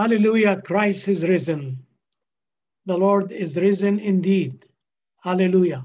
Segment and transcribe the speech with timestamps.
[0.00, 1.84] Hallelujah, Christ is risen.
[2.86, 4.64] The Lord is risen indeed.
[5.22, 5.84] Hallelujah.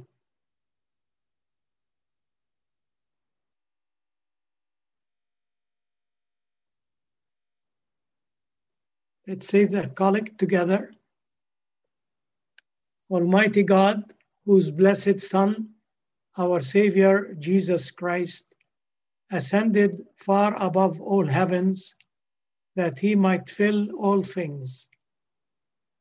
[9.28, 10.94] Let's say the collect together.
[13.12, 14.14] Almighty God,
[14.46, 15.72] whose blessed Son,
[16.38, 18.56] our Savior Jesus Christ,
[19.30, 21.94] ascended far above all heavens
[22.76, 24.88] that he might fill all things.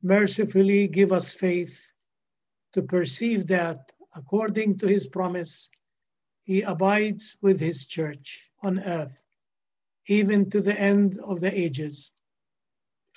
[0.02, 1.87] Mercifully give us faith
[2.73, 5.70] to perceive that, according to his promise,
[6.42, 9.16] he abides with his church on earth,
[10.09, 12.12] even to the end of the ages.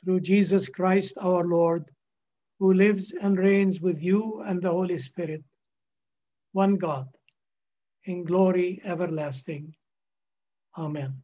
[0.02, 1.90] Through Jesus Christ our Lord,
[2.60, 5.44] who lives and reigns with you and the Holy Spirit,
[6.54, 7.08] one God,
[8.06, 9.76] in glory everlasting.
[10.78, 11.22] Amen.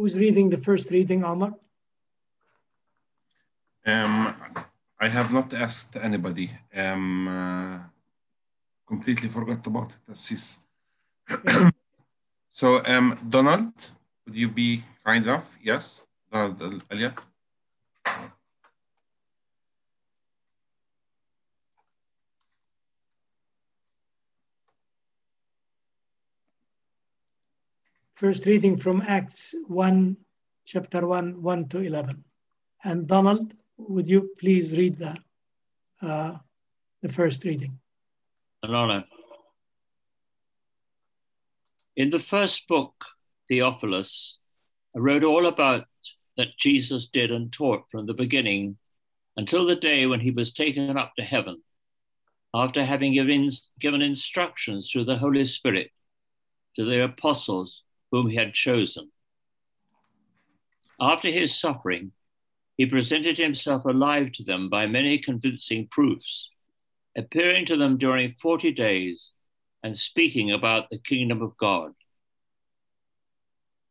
[0.00, 1.52] Who's reading the first reading, Omar?
[3.84, 4.34] Um,
[4.98, 6.50] I have not asked anybody.
[6.74, 7.78] Um, uh,
[8.86, 9.96] completely forgot about it.
[10.08, 10.60] That's Assis.
[12.48, 13.74] so, um, Donald,
[14.24, 15.58] would you be kind enough?
[15.62, 17.18] Yes, Donald Elliot.
[28.20, 30.14] First reading from Acts 1,
[30.66, 32.22] chapter 1, 1 to 11.
[32.84, 35.16] And Donald, would you please read the,
[36.02, 36.36] uh,
[37.00, 37.78] the first reading?
[38.62, 39.04] An.
[41.96, 42.92] In the first book,
[43.48, 44.38] Theophilus,
[44.94, 45.86] I wrote all about
[46.36, 48.76] that Jesus did and taught from the beginning
[49.38, 51.62] until the day when he was taken up to heaven,
[52.54, 55.90] after having given, given instructions through the Holy Spirit
[56.76, 59.10] to the apostles whom he had chosen.
[61.00, 62.12] After his suffering,
[62.76, 66.50] he presented himself alive to them by many convincing proofs,
[67.16, 69.32] appearing to them during 40 days
[69.82, 71.92] and speaking about the kingdom of God.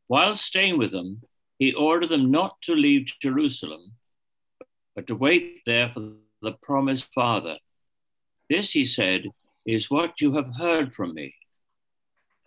[0.08, 1.22] While staying with them,
[1.60, 3.94] he ordered them not to leave Jerusalem,
[4.96, 7.58] but to wait there for the promised Father.
[8.50, 9.26] This, he said,
[9.66, 11.36] is what you have heard from me.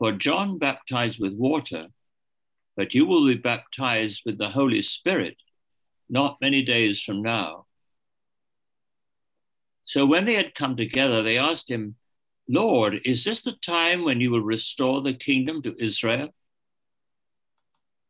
[0.03, 1.87] For John baptized with water,
[2.77, 5.37] but you will be baptized with the Holy Spirit
[6.11, 7.67] not many days from now.
[9.85, 11.95] So when they had come together, they asked him,
[12.49, 16.35] Lord, is this the time when you will restore the kingdom to Israel?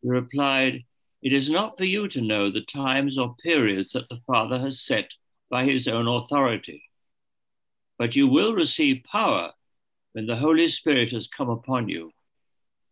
[0.00, 0.84] He replied,
[1.20, 4.80] It is not for you to know the times or periods that the Father has
[4.80, 5.10] set
[5.50, 6.84] by his own authority,
[7.98, 9.52] but you will receive power
[10.12, 12.12] when the Holy Spirit has come upon you,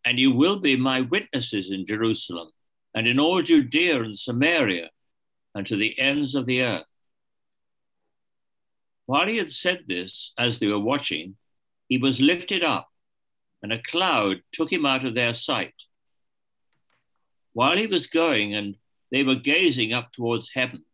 [0.04, 2.48] and you will be my witnesses in Jerusalem
[2.94, 4.90] and in all Judea and Samaria
[5.54, 6.84] and to the ends of the earth.
[9.06, 11.36] While he had said this, as they were watching,
[11.88, 12.88] he was lifted up,
[13.62, 15.74] and a cloud took him out of their sight.
[17.52, 18.76] While he was going, and
[19.10, 20.84] they were gazing up towards heaven,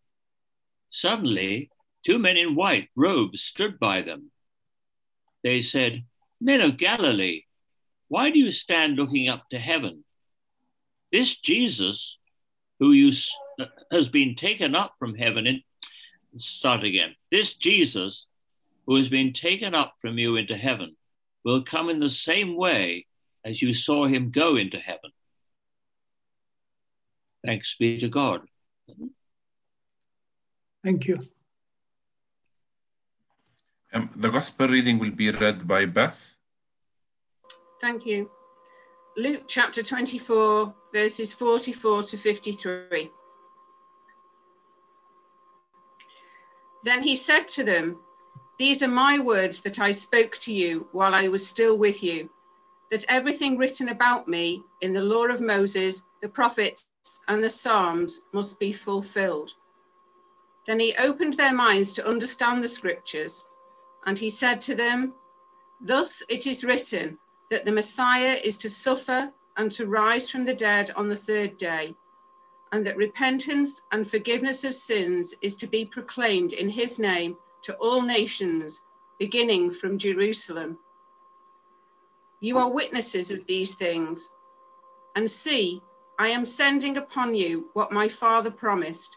[0.89, 1.71] suddenly
[2.05, 4.31] two men in white robes stood by them.
[5.45, 6.05] They said,
[6.41, 7.43] Men of Galilee,
[8.09, 10.05] why do you stand looking up to heaven?
[11.13, 12.19] This Jesus,
[12.79, 13.11] who you
[13.91, 15.63] has been taken up from heaven, and
[16.39, 17.15] start again.
[17.31, 18.27] This Jesus,
[18.87, 20.97] who has been taken up from you into heaven,
[21.45, 23.07] will come in the same way
[23.45, 25.11] as you saw him go into heaven.
[27.45, 28.43] Thanks be to God.
[30.83, 31.21] Thank you.
[33.97, 36.35] Um, the gospel reading will be read by Beth.
[37.81, 38.31] Thank you.
[39.17, 43.11] Luke chapter 24, verses 44 to 53.
[46.85, 47.99] Then he said to them,
[48.59, 52.29] These are my words that I spoke to you while I was still with you,
[52.91, 56.87] that everything written about me in the law of Moses, the prophets,
[57.29, 59.55] and the Psalms must be fulfilled.
[60.67, 63.43] Then he opened their minds to understand the scriptures
[64.07, 65.13] and he said to them,
[65.81, 67.19] Thus it is written
[67.51, 71.57] that the Messiah is to suffer and to rise from the dead on the third
[71.57, 71.95] day,
[72.73, 77.75] and that repentance and forgiveness of sins is to be proclaimed in his name to
[77.77, 78.85] all nations,
[79.19, 80.79] beginning from Jerusalem.
[82.41, 84.31] You are witnesses of these things.
[85.15, 85.83] And see,
[86.19, 89.17] I am sending upon you what my Father promised.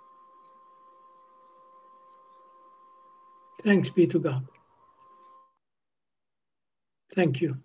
[3.63, 4.47] Thanks be to God.
[7.13, 7.57] Thank you.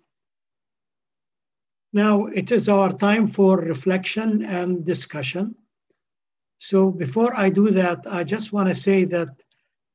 [1.91, 5.55] Now it is our time for reflection and discussion.
[6.59, 9.29] So before I do that, I just want to say that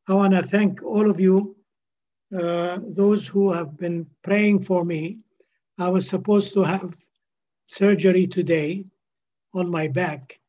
[0.08, 1.56] I want to thank all of you,
[2.36, 5.18] uh, those who have been praying for me.
[5.78, 6.96] I was supposed to have
[7.68, 8.84] surgery today
[9.54, 10.40] on my back,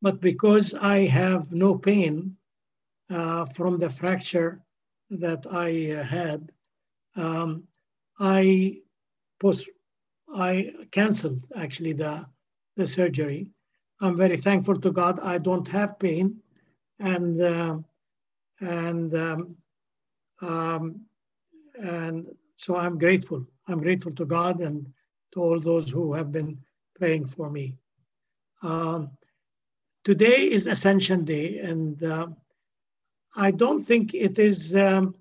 [0.00, 2.37] but because I have no pain
[3.10, 4.60] uh, from the fracture
[5.10, 6.52] that I uh, had,
[7.16, 7.64] um,
[8.20, 8.80] I
[9.40, 9.68] post
[10.34, 12.26] I canceled actually the
[12.76, 13.50] the surgery.
[14.00, 15.18] I'm very thankful to God.
[15.20, 16.40] I don't have pain,
[17.00, 17.78] and uh,
[18.60, 19.56] and um,
[20.42, 21.00] um,
[21.80, 22.26] and
[22.56, 23.46] so I'm grateful.
[23.66, 24.86] I'm grateful to God and
[25.32, 26.58] to all those who have been
[26.96, 27.76] praying for me.
[28.62, 29.10] Um,
[30.04, 32.28] today is Ascension Day, and uh,
[33.36, 35.14] I don't think it is um,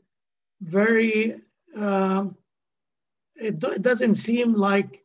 [0.62, 1.36] very
[1.76, 2.26] uh,
[3.36, 5.04] it, do, it doesn't seem like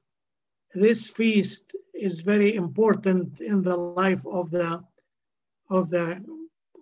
[0.75, 4.82] this feast is very important in the life of the
[5.70, 6.22] of the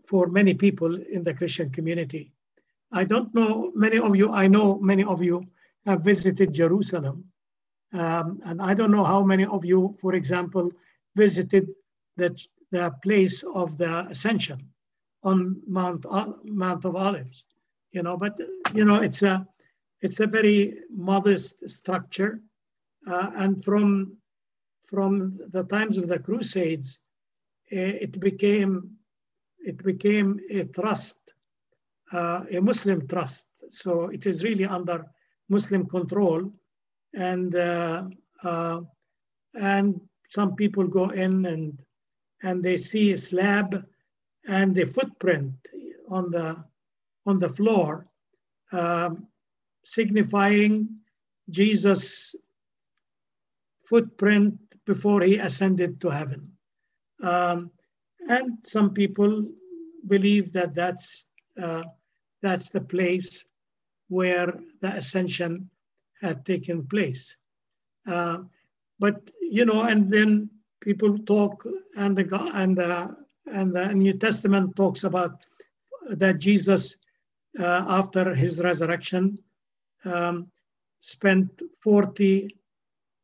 [0.05, 2.33] for many people in the Christian community.
[2.93, 4.33] I don't know many of you.
[4.33, 5.45] I know many of you
[5.87, 7.25] have visited Jerusalem,
[7.93, 10.71] um, and I don't know how many of you, for example,
[11.17, 11.69] visited
[12.17, 12.31] the
[12.71, 14.70] the place of the Ascension
[15.23, 16.05] on Mount
[16.45, 17.45] Mount of Olives.
[17.93, 18.39] You know, but
[18.75, 19.47] you know it's a
[20.03, 22.41] it's a very modest structure.
[23.07, 24.17] Uh, and from,
[24.87, 27.01] from the times of the Crusades,
[27.71, 28.91] eh, it became,
[29.59, 31.19] it became a trust,
[32.13, 33.47] uh, a Muslim trust.
[33.69, 35.07] So it is really under
[35.49, 36.53] Muslim control.
[37.15, 38.05] And, uh,
[38.43, 38.81] uh
[39.55, 41.79] and some people go in and,
[42.43, 43.85] and they see a slab
[44.47, 45.55] and the footprint
[46.09, 46.65] on the,
[47.27, 48.07] on the floor
[48.73, 49.27] um,
[49.85, 50.89] signifying
[51.51, 52.35] Jesus'
[53.87, 56.53] footprint before he ascended to heaven.
[57.23, 57.71] Um,
[58.29, 59.47] and some people
[60.07, 61.25] believe that that's,
[61.61, 61.83] uh,
[62.43, 63.47] that's the place
[64.09, 65.69] where the ascension
[66.21, 67.37] had taken place.
[68.07, 68.39] Uh,
[68.99, 70.51] but, you know, and then
[70.81, 71.65] people talk,
[71.97, 73.17] and the, and the,
[73.53, 75.41] and the New Testament talks about
[76.09, 76.97] that Jesus,
[77.59, 79.39] uh, after his resurrection,
[80.05, 80.51] um,
[81.01, 82.57] spent 40,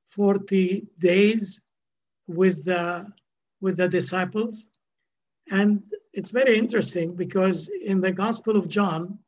[0.06, 1.60] 40 days
[2.26, 3.06] with the,
[3.60, 4.66] with the disciples.
[5.50, 5.82] And
[6.12, 9.18] it's very interesting because in the Gospel of John,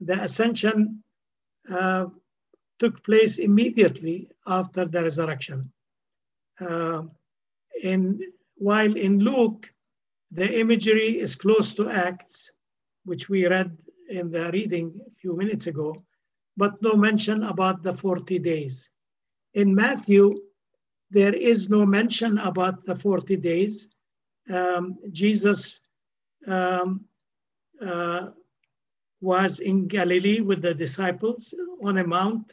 [0.00, 1.02] the ascension
[1.70, 2.06] uh,
[2.78, 5.70] took place immediately after the resurrection.
[6.58, 7.02] Uh,
[7.82, 8.20] in,
[8.56, 9.72] while in Luke,
[10.30, 12.52] the imagery is close to Acts,
[13.04, 13.76] which we read
[14.08, 15.94] in the reading a few minutes ago
[16.60, 18.90] but no mention about the 40 days.
[19.54, 20.42] In Matthew,
[21.10, 23.88] there is no mention about the 40 days.
[24.52, 25.80] Um, Jesus
[26.46, 27.04] um,
[27.80, 28.30] uh,
[29.22, 32.52] was in Galilee with the disciples on a mount,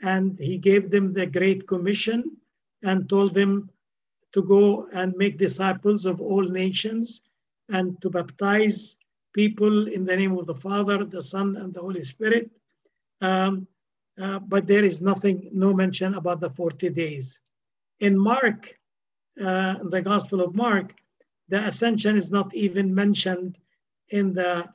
[0.00, 2.36] and he gave them the Great Commission
[2.84, 3.68] and told them
[4.32, 7.22] to go and make disciples of all nations
[7.68, 8.96] and to baptize
[9.32, 12.50] people in the name of the Father, the Son, and the Holy Spirit
[13.20, 13.66] um,
[14.20, 17.40] uh, but there is nothing, no mention about the 40 days.
[18.00, 18.74] In Mark,
[19.40, 20.94] uh, the Gospel of Mark,
[21.48, 23.58] the ascension is not even mentioned
[24.10, 24.68] in the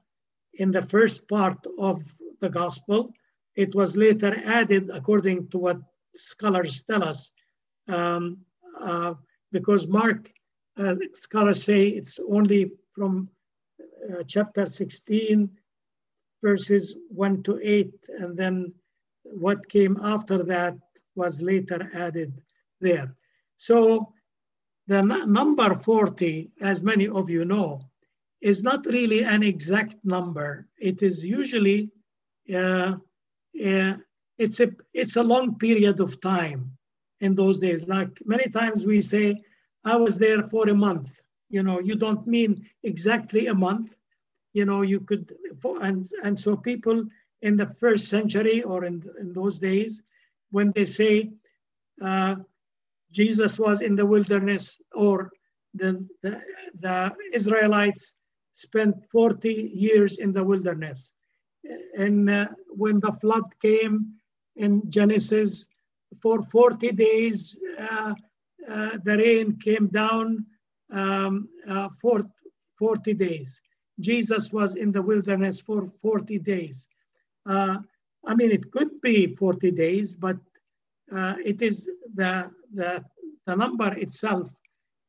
[0.58, 2.02] in the first part of
[2.40, 3.12] the Gospel.
[3.56, 5.82] It was later added, according to what
[6.14, 7.32] scholars tell us,
[7.90, 8.38] um,
[8.80, 9.16] uh,
[9.56, 10.30] because Mark
[10.78, 13.30] uh, scholars say it's only from
[14.12, 15.50] uh, chapter 16
[16.44, 18.74] verses 1 to 8, and then
[19.24, 20.76] what came after that
[21.16, 22.34] was later added
[22.82, 23.16] there.
[23.56, 24.14] So
[24.88, 27.80] the number 40, as many of you know,
[28.42, 30.68] is not really an exact number.
[30.78, 31.92] It is usually,
[32.54, 32.98] uh,
[33.66, 33.94] uh,
[34.38, 36.76] it's, a, it's a long period of time
[37.26, 37.88] in those days.
[37.88, 39.42] Like many times we say,
[39.84, 42.52] I was there for a month, you know, you don't mean
[42.84, 43.98] exactly a month.
[44.54, 45.36] You know, you could,
[45.82, 47.06] and, and so people
[47.42, 50.02] in the first century or in, in those days,
[50.52, 51.32] when they say
[52.02, 52.36] uh,
[53.12, 55.32] Jesus was in the wilderness or
[55.74, 56.42] the, the,
[56.80, 58.16] the Israelites
[58.54, 61.14] spent 40 years in the wilderness.
[61.98, 64.14] And uh, when the flood came
[64.56, 65.68] in Genesis,
[66.22, 68.14] for 40 days, uh,
[68.68, 70.46] uh, the rain came down
[70.92, 72.26] um, uh, for
[72.78, 73.62] 40 days.
[74.00, 76.88] Jesus was in the wilderness for 40 days.
[78.28, 80.38] I mean, it could be 40 days, but
[81.12, 83.06] uh, it is the, the,
[83.46, 84.52] the number itself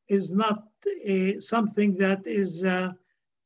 [0.09, 0.65] is not
[1.03, 2.93] a, something that is, uh,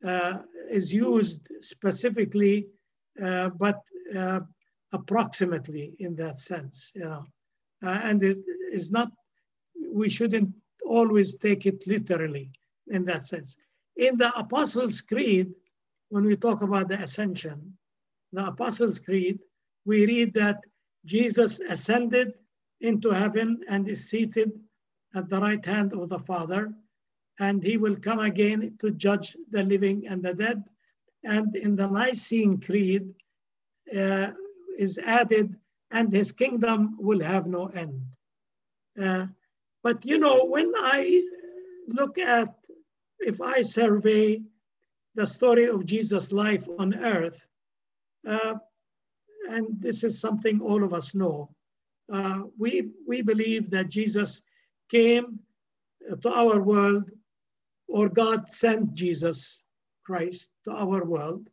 [0.04, 0.38] uh,
[0.68, 2.66] is used specifically,
[3.16, 3.80] but
[4.92, 7.24] approximately in that sense, you know.
[7.82, 8.38] Uh, and it
[8.72, 9.10] is not,
[9.90, 12.50] we shouldn't always take it literally
[12.88, 13.56] in that sense.
[13.96, 15.52] In the Apostles' Creed,
[16.08, 17.76] when we talk about the ascension,
[18.32, 19.38] the Apostles' Creed,
[19.84, 20.60] we read that
[21.04, 22.34] Jesus ascended
[22.80, 24.52] into heaven and is seated
[25.14, 26.72] at the right hand of the Father,
[27.38, 30.62] and he will come again to judge the living and the dead.
[31.24, 33.14] And in the Nicene Creed
[33.96, 34.32] uh,
[34.78, 35.56] is added,
[35.90, 38.00] and his kingdom will have no end.
[39.00, 39.26] Uh,
[39.82, 41.22] but you know, when I
[41.88, 42.54] look at,
[43.18, 44.42] if I survey
[45.14, 47.46] the story of Jesus' life on earth,
[48.26, 48.54] uh,
[49.48, 51.50] and this is something all of us know,
[52.12, 54.42] uh, we, we believe that Jesus
[54.90, 55.40] came
[56.22, 57.10] to our world,
[57.88, 59.64] or God sent Jesus
[60.04, 61.48] Christ to our world.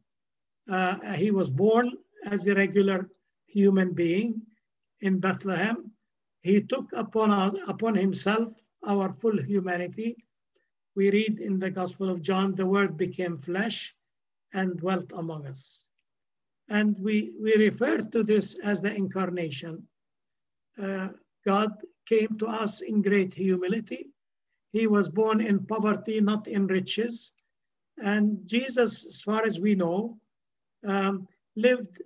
[0.70, 1.92] Uh, he was born
[2.26, 3.10] as a regular
[3.48, 4.42] human being
[5.02, 5.92] in Bethlehem.
[6.42, 8.54] He took upon, us, upon himself
[8.86, 10.16] our full humanity.
[10.96, 13.96] We read in the Gospel of John, the Word became flesh
[14.54, 15.80] and dwelt among us.
[16.70, 19.88] And we, we refer to this as the incarnation.
[20.82, 21.10] Uh,
[21.46, 21.72] God
[22.08, 24.10] came to us in great humility.
[24.72, 27.32] He was born in poverty, not in riches.
[27.98, 30.20] And Jesus, as far as we know,
[30.86, 32.02] um, lived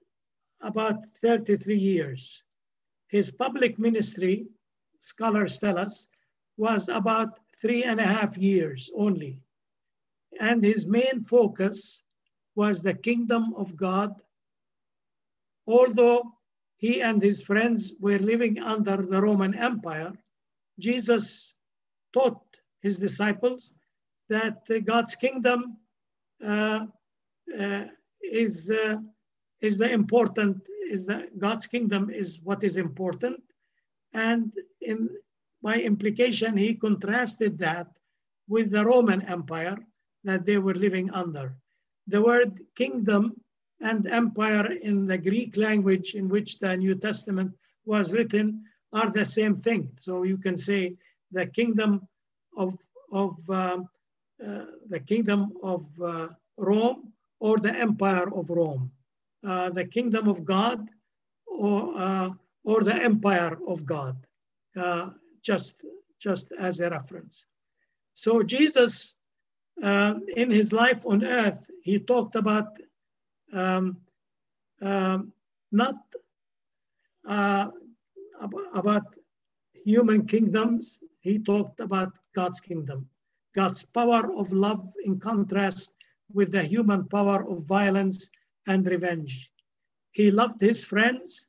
[0.61, 2.43] about 33 years.
[3.07, 4.47] His public ministry,
[4.99, 6.09] scholars tell us,
[6.57, 9.39] was about three and a half years only.
[10.39, 12.03] And his main focus
[12.55, 14.15] was the kingdom of God.
[15.67, 16.33] Although
[16.77, 20.13] he and his friends were living under the Roman Empire,
[20.79, 21.53] Jesus
[22.13, 22.41] taught
[22.81, 23.73] his disciples
[24.29, 25.77] that God's kingdom
[26.43, 26.85] uh,
[27.59, 27.85] uh,
[28.21, 28.95] is, uh,
[29.61, 33.41] is the important, is that God's kingdom is what is important.
[34.13, 34.51] And
[34.81, 35.09] in,
[35.61, 37.87] by implication, he contrasted that
[38.47, 39.77] with the Roman Empire
[40.23, 41.55] that they were living under.
[42.07, 43.39] The word kingdom
[43.79, 47.53] and empire in the Greek language in which the New Testament
[47.85, 48.63] was written
[48.93, 49.91] are the same thing.
[49.97, 50.95] So you can say
[51.31, 52.07] the kingdom
[52.57, 52.77] of,
[53.11, 53.79] of uh,
[54.45, 58.91] uh, the kingdom of uh, Rome or the empire of Rome,
[59.43, 60.87] uh, the kingdom of God
[61.47, 62.29] or, uh,
[62.63, 64.15] or the empire of God,
[64.77, 65.09] uh,
[65.41, 65.75] just,
[66.19, 67.45] just as a reference.
[68.13, 69.15] So Jesus,
[69.81, 72.67] in his life on earth, he talked about
[73.53, 73.97] um,
[74.81, 75.33] um,
[75.71, 75.95] not
[77.27, 77.69] uh,
[78.73, 79.03] about
[79.73, 80.99] human kingdoms.
[81.19, 83.07] He talked about God's kingdom,
[83.55, 85.93] God's power of love in contrast
[86.33, 88.29] with the human power of violence
[88.67, 89.51] and revenge.
[90.11, 91.47] He loved his friends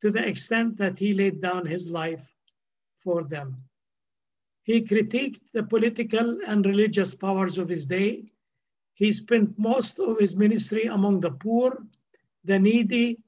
[0.00, 2.26] to the extent that he laid down his life
[2.96, 3.56] for them.
[4.62, 8.30] He critiqued the political and religious powers of his day
[8.94, 11.84] he spent most of his ministry among the poor,
[12.44, 13.18] the needy,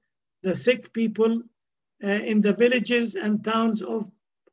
[0.43, 1.43] the sick people
[2.05, 4.11] uh, in the villages and towns of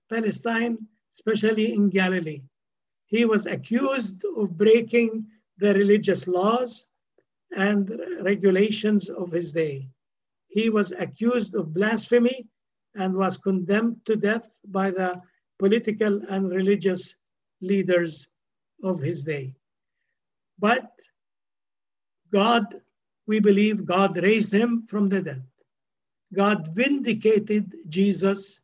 [0.09, 0.77] Palestine,
[1.13, 2.41] especially in Galilee.
[3.05, 6.87] He was accused of breaking the religious laws
[7.55, 9.87] and regulations of his day.
[10.47, 12.47] He was accused of blasphemy
[12.95, 15.21] and was condemned to death by the
[15.59, 17.17] political and religious
[17.61, 18.27] leaders
[18.83, 19.55] of his day.
[20.59, 20.91] But
[22.31, 22.81] God,
[23.25, 25.43] we believe God raised him from the dead.
[26.33, 28.61] God vindicated Jesus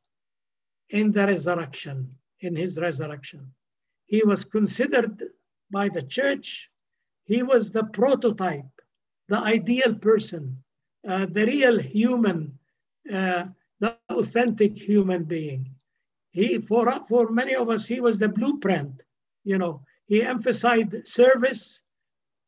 [0.90, 3.54] in the resurrection, in his resurrection.
[4.06, 5.24] He was considered
[5.72, 6.72] by the church,
[7.26, 8.79] he was the prototype,
[9.30, 10.58] the ideal person,
[11.08, 12.58] uh, the real human,
[13.14, 13.46] uh,
[13.80, 15.72] the authentic human being.
[16.32, 19.02] He, for, for many of us, he was the blueprint,
[19.44, 21.84] you know, He emphasized service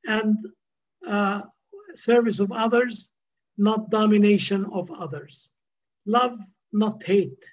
[0.08, 0.36] and
[1.08, 1.42] uh,
[1.94, 3.10] service of others,
[3.58, 5.50] not domination of others.
[6.08, 6.40] Love,
[6.74, 7.44] not hate.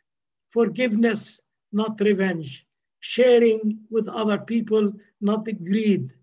[0.50, 1.42] Forgiveness,
[1.72, 2.66] not revenge.
[3.00, 6.14] Sharing with other people, not greed.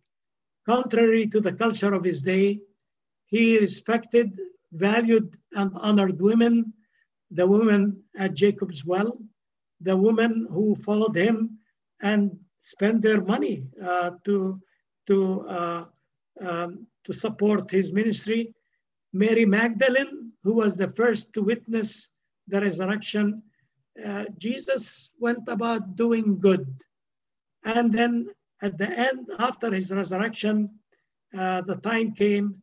[0.66, 2.60] Contrary to the culture of his day,
[3.28, 4.40] he respected,
[4.72, 6.74] valued, and honored women,
[7.32, 9.18] the women at Jacob's well,
[9.82, 11.58] the women who followed him
[12.02, 14.62] and spent their money uh, to,
[15.08, 15.86] to, uh,
[16.42, 18.54] um, to support his ministry.
[19.14, 22.10] Mary Magdalene, who was the first to witness
[22.48, 23.42] the resurrection,
[24.04, 26.68] uh, Jesus went about doing good.
[27.64, 28.28] And then
[28.62, 30.70] at the end, after his resurrection,
[31.38, 32.62] uh, the time came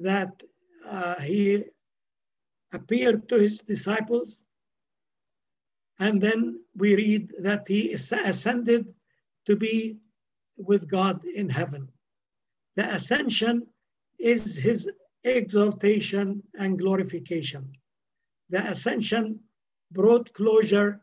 [0.00, 0.42] that
[0.86, 1.64] uh, he
[2.72, 4.44] appeared to his disciples.
[5.98, 8.94] And then we read that he ascended
[9.46, 9.98] to be
[10.56, 11.88] with God in heaven.
[12.76, 13.66] The ascension
[14.18, 14.90] is his
[15.24, 17.72] exaltation and glorification.
[18.48, 19.40] The ascension
[19.92, 21.00] brought closure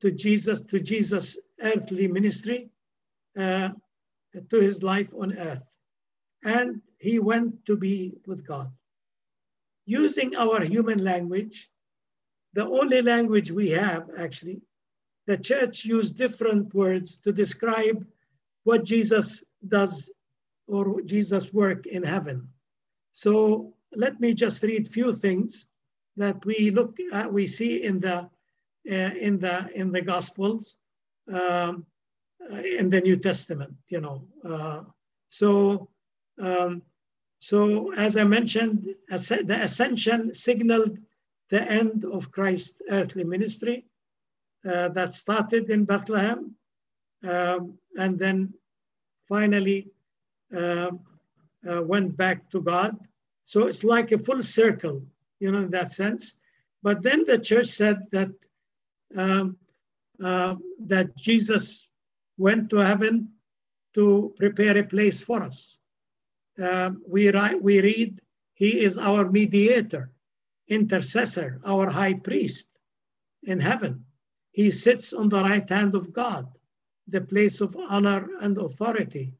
[0.00, 2.70] to Jesus, to Jesus' earthly ministry,
[3.38, 3.70] uh,
[4.48, 5.76] to his life on earth.
[6.44, 8.70] And he went to be with God.
[9.86, 11.70] Using our human language,
[12.52, 14.60] the only language we have actually,
[15.26, 18.06] the church used different words to describe
[18.64, 20.10] what Jesus does
[20.68, 22.48] or Jesus' work in heaven.
[23.12, 25.66] So let me just read few things
[26.16, 28.28] that we look at, we see in the
[28.90, 30.76] uh, in the in the Gospels,
[31.32, 31.86] um,
[32.50, 33.74] uh, in the New Testament.
[33.88, 34.82] You know, uh,
[35.28, 35.88] so
[36.38, 36.82] um,
[37.40, 40.98] so as I mentioned, the ascension signaled
[41.48, 43.86] the end of Christ's earthly ministry
[44.70, 46.54] uh, that started in Bethlehem
[47.26, 48.52] um, and then
[49.26, 49.88] finally
[50.54, 50.90] uh,
[51.68, 52.96] uh, went back to God.
[53.44, 55.02] So it's like a full circle,
[55.40, 56.38] you know, in that sense.
[56.82, 58.30] But then the church said that
[59.16, 59.56] um,
[60.22, 61.88] uh, that Jesus
[62.36, 63.30] went to heaven
[63.94, 65.79] to prepare a place for us.
[66.60, 68.20] Um, we, write, we read,
[68.54, 70.10] He is our mediator,
[70.68, 72.68] intercessor, our high priest
[73.44, 74.04] in heaven.
[74.52, 76.46] He sits on the right hand of God,
[77.08, 79.32] the place of honor and authority.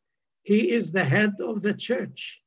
[0.42, 2.42] He is the head of the church.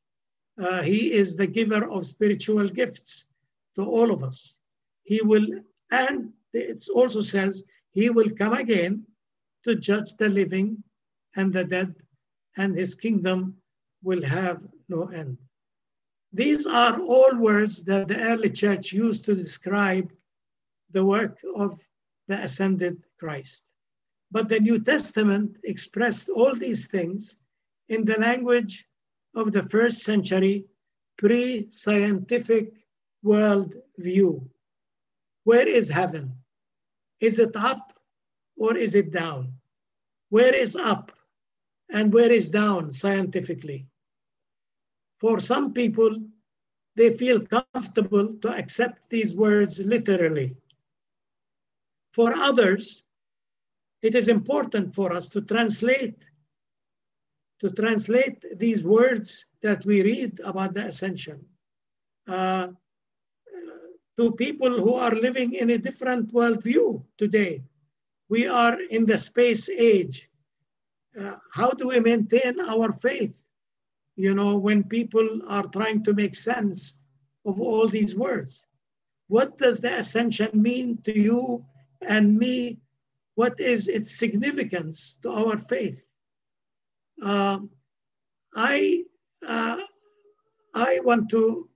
[0.58, 3.28] Uh, he is the giver of spiritual gifts
[3.76, 4.60] to all of us.
[5.04, 5.48] He will,
[5.92, 9.06] and it also says, he will come again
[9.66, 10.84] to judge the living
[11.36, 11.96] and the dead,
[12.58, 13.56] and his kingdom
[14.04, 15.38] will have no end.
[16.32, 20.12] These are all words that the early church used to describe
[20.92, 21.80] the work of
[22.28, 23.64] the ascended Christ.
[24.32, 27.38] But the New Testament expressed all these things
[27.90, 28.88] in the language
[29.36, 30.66] of the first century
[31.18, 32.74] pre scientific
[33.22, 34.50] world view.
[35.44, 36.34] Where is heaven?
[37.20, 37.94] Is it up
[38.58, 39.54] or is it down?
[40.30, 41.12] Where is up
[41.92, 43.88] and where is down scientifically?
[45.24, 46.22] For some people,
[46.98, 50.54] they feel comfortable to accept these words literally.
[52.12, 53.04] For others,
[54.02, 56.30] it is important for us to translate
[57.62, 61.40] to translate these words that we read about the ascension
[62.28, 62.68] uh,
[64.18, 67.64] to people who are living in a different worldview today.
[68.28, 70.30] We are in the space age.
[71.18, 73.43] Uh, how do we maintain our faith?
[74.16, 76.98] You know, when people are trying to make sense
[77.46, 78.66] of all these words.
[79.28, 81.66] What does the ascension mean to you
[82.02, 82.80] and me?
[83.36, 86.06] What is its significance to our faith?
[87.22, 87.70] Um,
[88.56, 89.04] I
[89.48, 89.78] uh,
[90.76, 91.70] I want to,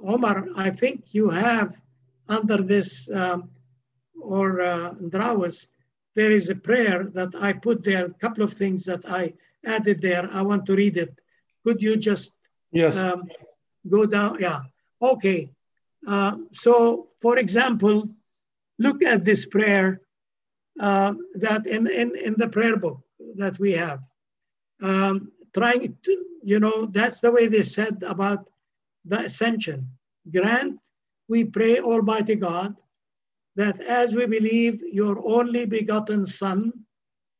[0.00, 0.48] Omar.
[0.56, 1.76] I think you have
[2.28, 3.50] under this um,
[4.20, 4.94] or uh,
[6.14, 8.06] there is a prayer that I put there.
[8.06, 10.28] A couple of things that I added there.
[10.32, 11.16] I want to read it.
[11.68, 12.32] Could you just
[12.72, 13.28] yes um,
[13.86, 14.38] go down?
[14.40, 14.60] Yeah.
[15.02, 15.50] Okay.
[16.06, 18.08] Uh, so, for example,
[18.78, 20.00] look at this prayer
[20.80, 23.04] uh, that in, in, in the prayer book
[23.36, 24.00] that we have
[24.80, 28.48] um, trying to, you know, that's the way they said about
[29.04, 29.90] the ascension.
[30.32, 30.80] Grant,
[31.28, 32.74] we pray, Almighty God,
[33.56, 36.72] that as we believe your only begotten Son,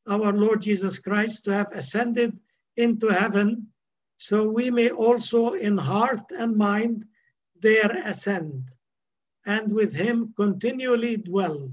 [0.06, 2.36] our Lord Jesus Christ, to have ascended
[2.76, 3.68] into heaven,
[4.18, 7.06] so we may also in heart and mind
[7.60, 8.64] there ascend,
[9.46, 11.70] and with him continually dwell,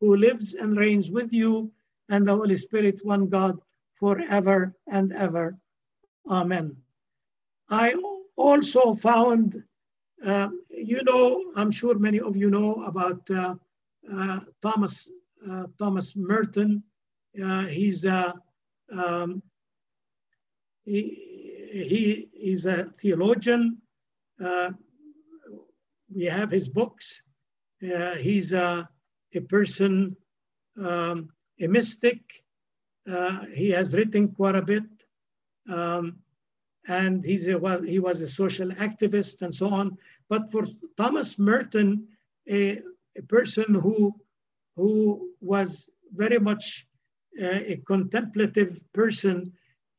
[0.00, 1.72] who lives and reigns with you
[2.10, 3.58] and the Holy Spirit, one God,
[3.94, 5.56] forever and ever.
[6.30, 6.76] Amen.
[7.70, 7.94] I
[8.36, 9.64] also found,
[10.22, 13.54] uh, you know, I'm sure many of you know about uh,
[14.12, 15.10] uh, Thomas
[15.50, 16.82] uh, Thomas Merton.
[17.42, 18.34] Uh, he's a
[18.92, 19.42] um,
[20.84, 21.25] he,
[21.84, 23.78] he is a theologian.
[24.42, 24.70] Uh,
[26.14, 27.22] we have his books.
[27.80, 28.88] he's a,
[29.34, 30.16] a person,
[30.78, 32.20] um, a mystic.
[33.54, 34.84] he has written quite a bit.
[35.68, 36.18] Um,
[36.88, 39.98] and he's a, well, he was a social activist and so on.
[40.28, 40.64] But for
[40.96, 42.06] Thomas Merton,
[42.48, 42.80] a,
[43.16, 44.14] a person who,
[44.76, 46.86] who was very much
[47.40, 49.52] a, a contemplative person,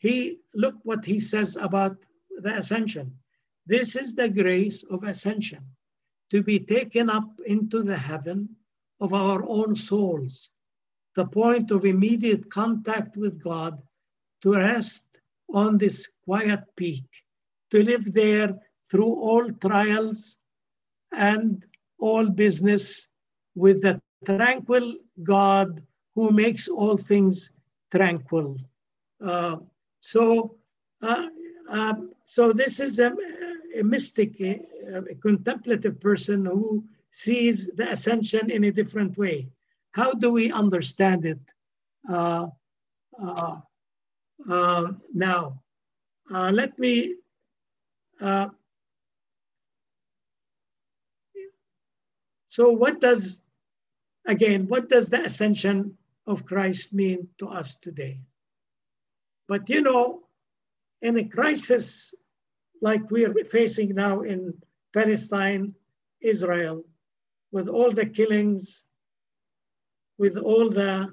[0.07, 1.97] he look what he says about
[2.45, 3.07] the ascension.
[3.65, 5.63] This is the grace of ascension,
[6.31, 8.55] to be taken up into the heaven
[9.01, 10.51] of our own souls,
[11.15, 13.73] the point of immediate contact with God,
[14.43, 15.05] to rest
[15.53, 17.07] on this quiet peak,
[17.71, 18.51] to live there
[18.89, 20.37] through all trials
[21.11, 21.65] and
[21.99, 23.09] all business
[23.55, 25.81] with the tranquil God
[26.15, 27.51] who makes all things
[27.91, 28.57] tranquil.
[29.19, 29.57] Uh,
[30.07, 30.55] so,
[31.01, 31.27] uh,
[31.69, 33.13] um, so this is a,
[33.77, 34.63] a mystic, a,
[35.11, 39.49] a, contemplative person who sees the ascension in a different way.
[39.91, 41.39] How do we understand it?
[42.07, 42.47] Uh,
[43.21, 43.57] uh
[44.49, 45.61] uh, now,
[46.31, 47.15] uh, let me
[52.47, 53.41] so what does
[54.25, 58.19] again what does the ascension of christ mean to us today
[59.47, 60.23] but you know
[61.01, 62.13] in a crisis
[62.81, 64.53] like we're facing now in
[64.93, 65.73] palestine
[66.21, 66.83] israel
[67.51, 68.85] with all the killings
[70.17, 71.11] with all the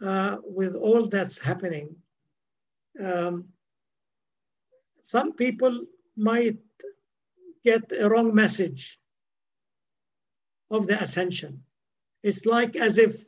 [0.00, 1.96] uh, with all that's happening
[3.04, 3.48] um,
[5.00, 5.84] some people
[6.16, 6.58] might
[7.64, 8.98] get a wrong message
[10.70, 11.62] of the ascension.
[12.22, 13.24] It's like as if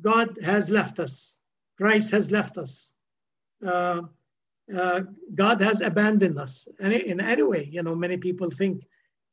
[0.00, 1.38] God has left us,
[1.76, 2.92] Christ has left us,
[3.64, 4.02] uh,
[4.74, 5.00] uh,
[5.34, 6.68] God has abandoned us.
[6.80, 8.84] In any way, you know, many people think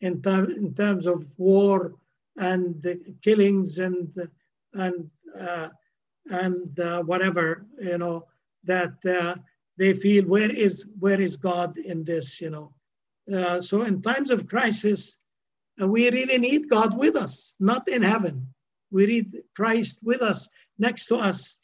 [0.01, 1.93] in, term, in terms of war
[2.37, 2.85] and
[3.21, 4.09] killings and
[4.73, 5.69] and uh,
[6.29, 8.25] and uh, whatever, you know,
[8.63, 8.93] that
[9.77, 13.59] they feel where is where is God in this, you know.
[13.59, 15.17] So in times of crisis,
[15.77, 18.47] we really need God with us, not in heaven.
[18.91, 21.59] We need Christ with us, next to us,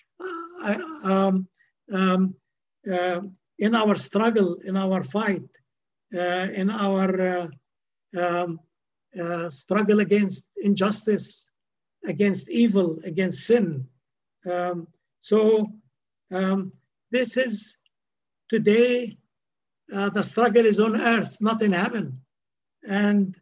[1.04, 1.48] um,
[1.92, 2.36] um,
[3.60, 5.50] in our struggle, in our fight,
[6.16, 7.50] uh, in our
[8.16, 8.60] uh, um,
[9.50, 11.52] struggle against injustice,
[12.06, 13.88] against evil, against sin.
[14.50, 14.88] Um,
[15.20, 15.68] so
[16.32, 16.72] um,
[17.12, 17.78] this is
[18.48, 19.18] today
[19.94, 22.22] uh, the struggle is on earth, not in heaven.
[22.88, 23.36] And,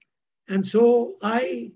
[0.47, 1.71] and so I,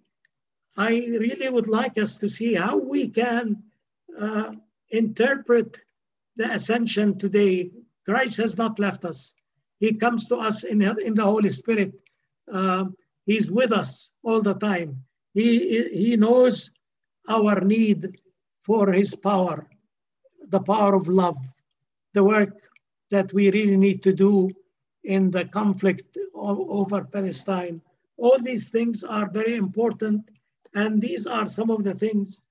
[0.77, 3.63] I really would like us to see how we can
[4.17, 4.53] uh,
[4.89, 5.79] interpret
[6.39, 7.69] the ascension today.
[8.06, 9.36] Christ has not left us.
[9.80, 11.93] He comes to us in, in the Holy Spirit.
[12.52, 12.86] Uh,
[13.25, 15.04] he's with us all the time.
[15.34, 16.71] He, he knows
[17.30, 18.17] our need
[18.63, 19.67] for his power,
[20.47, 21.38] the power of love,
[22.13, 22.56] the work
[23.12, 24.49] that we really need to do
[25.04, 27.82] in the conflict over Palestine.
[28.17, 30.21] All these things are very important,
[30.73, 32.41] and these are some of the things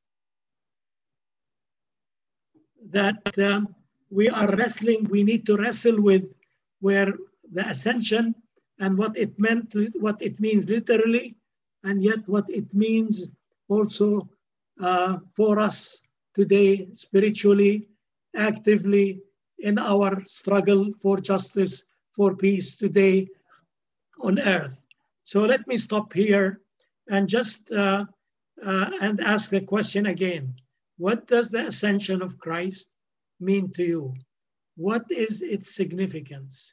[2.91, 3.75] that um,
[4.11, 6.25] we are wrestling, we need to wrestle with,
[6.81, 7.13] where
[7.53, 8.35] the ascension
[8.81, 11.37] and what it meant, what it means literally,
[11.85, 13.31] and yet what it means
[13.69, 14.29] also
[14.81, 16.03] uh, for us
[16.35, 17.89] today, spiritually,
[18.37, 19.21] actively,
[19.59, 23.29] in our struggle for justice, for peace today
[24.21, 24.81] on earth.
[25.25, 26.61] So let me stop here
[27.09, 28.05] and just uh,
[28.65, 30.55] uh, and ask the question again.
[30.97, 32.91] What does the ascension of Christ
[33.41, 34.15] mean to you?
[34.77, 36.73] What is its significance?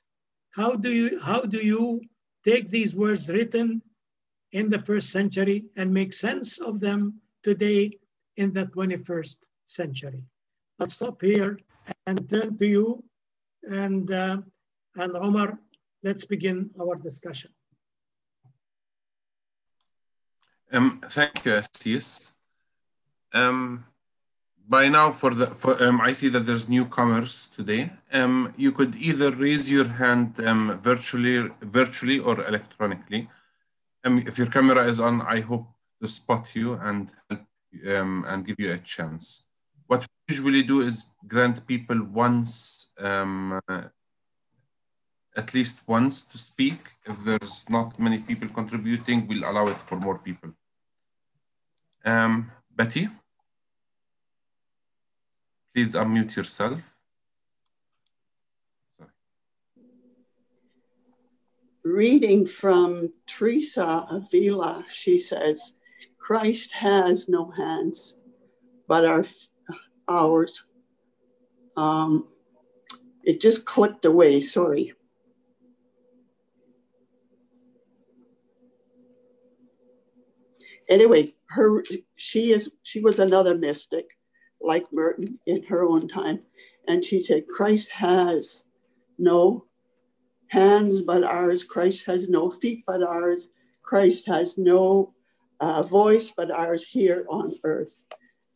[0.51, 2.01] How do you how do you
[2.45, 3.81] take these words written
[4.51, 7.99] in the first century and make sense of them today
[8.37, 10.23] in the 21st century?
[10.79, 11.59] I'll stop here
[12.07, 13.03] and turn to you.
[13.63, 14.37] And, uh,
[14.95, 15.59] and Omar,
[16.03, 17.51] let's begin our discussion.
[20.71, 22.33] Um, thank you, Assis.
[23.33, 23.85] Um,
[24.67, 27.91] by now, for the for, um, I see that there's newcomers today.
[28.11, 33.29] Um, you could either raise your hand um, virtually, virtually or electronically.
[34.03, 35.67] Um, if your camera is on, I hope
[36.01, 37.11] to spot you and
[37.87, 39.45] um, and give you a chance.
[39.87, 43.61] what we usually do is grant people once, um,
[45.35, 46.79] at least once to speak.
[47.05, 50.49] If there's not many people contributing, we'll allow it for more people.
[52.77, 53.07] Betty,
[55.75, 56.95] please unmute yourself.
[61.85, 65.73] reading from Teresa Avila, she says,
[66.17, 68.17] Christ has no hands,
[68.87, 69.23] but our
[70.07, 70.65] ours.
[71.77, 72.27] Um,
[73.23, 74.93] it just clicked away, sorry.
[80.89, 81.83] Anyway, her
[82.15, 84.17] she is she was another mystic,
[84.65, 86.41] like Merton in her own time,
[86.87, 88.65] and she said Christ has
[89.17, 89.65] no
[90.47, 91.63] hands but ours.
[91.63, 93.47] Christ has no feet but ours.
[93.83, 95.13] Christ has no
[95.59, 97.93] uh, voice but ours here on earth.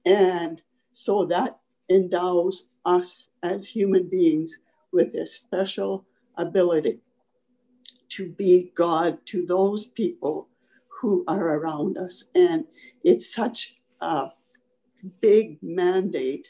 [0.05, 0.61] And
[0.93, 4.59] so that endows us as human beings
[4.91, 6.05] with this special
[6.37, 6.99] ability
[8.09, 10.47] to be God to those people
[10.99, 12.25] who are around us.
[12.35, 12.65] And
[13.03, 14.29] it's such a
[15.21, 16.47] big mandate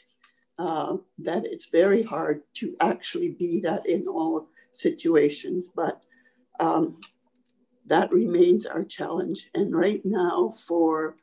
[0.58, 6.02] uh, that it's very hard to actually be that in all situations, but
[6.60, 7.00] um,
[7.86, 9.48] that remains our challenge.
[9.54, 11.16] And right now, for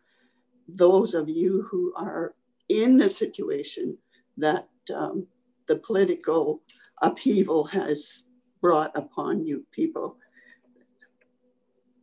[0.68, 2.34] those of you who are
[2.68, 3.98] in the situation
[4.38, 5.28] that um,
[5.68, 6.62] the political
[7.02, 8.26] upheaval has
[8.62, 10.18] brought upon you people,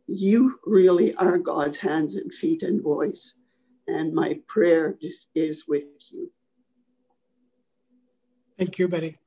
[0.07, 3.33] you really are God's hands and feet and voice.
[3.87, 6.31] And my prayer is with you.
[8.57, 9.17] Thank you, Betty.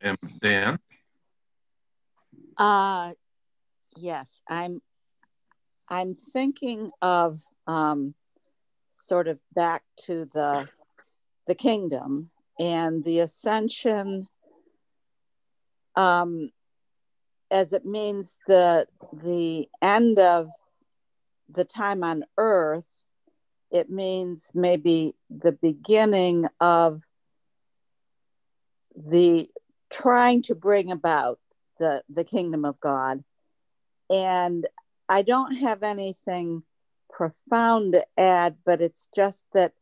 [0.00, 0.78] And Dan?
[2.56, 3.12] Uh,
[3.96, 4.80] yes, I'm.
[5.88, 8.14] I'm thinking of um,
[8.90, 10.68] sort of back to the
[11.46, 14.28] the kingdom and the ascension
[15.96, 16.50] um,
[17.50, 20.48] as it means the the end of
[21.48, 23.04] the time on earth
[23.74, 27.02] it means maybe the beginning of
[28.96, 29.48] the
[29.90, 31.40] trying to bring about
[31.80, 33.24] the the kingdom of God.
[34.10, 34.66] And
[35.08, 36.62] I don't have anything
[37.10, 39.72] profound to add, but it's just that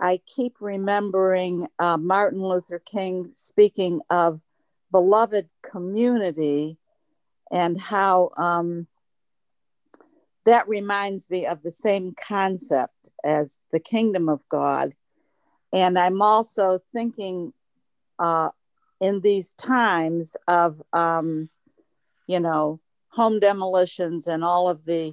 [0.00, 4.40] I keep remembering uh, Martin Luther King speaking of
[4.90, 6.78] beloved community
[7.50, 8.86] and how um,
[10.44, 14.94] that reminds me of the same concept as the kingdom of God.
[15.72, 17.52] And I'm also thinking
[18.18, 18.50] uh,
[19.00, 21.48] in these times of, um,
[22.26, 25.12] you know, home demolitions and all of the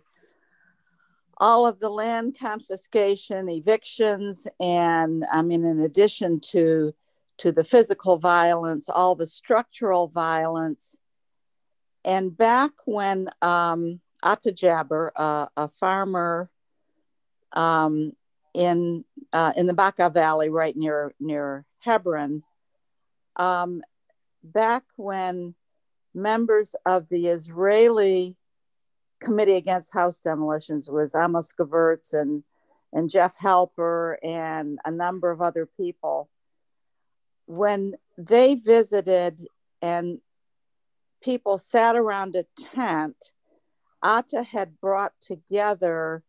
[1.39, 6.95] all of the land confiscation, evictions, and I mean, in addition to
[7.39, 10.97] to the physical violence, all the structural violence.
[12.03, 16.49] And back when um, Atta Jaber, uh, a farmer
[17.53, 18.13] um,
[18.53, 22.43] in uh, in the Bekaa Valley, right near near Hebron,
[23.35, 23.81] um,
[24.43, 25.53] back when
[26.13, 28.35] members of the Israeli
[29.21, 32.43] Committee Against House Demolitions was Amos Gvirtz and,
[32.93, 36.29] and Jeff Halper and a number of other people.
[37.47, 39.47] When they visited
[39.81, 40.19] and
[41.21, 43.33] people sat around a tent,
[44.03, 46.23] Atta had brought together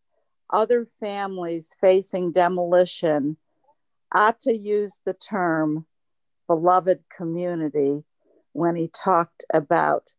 [0.50, 3.36] other families facing demolition.
[4.14, 5.86] Atta used the term
[6.46, 8.02] beloved community
[8.52, 10.12] when he talked about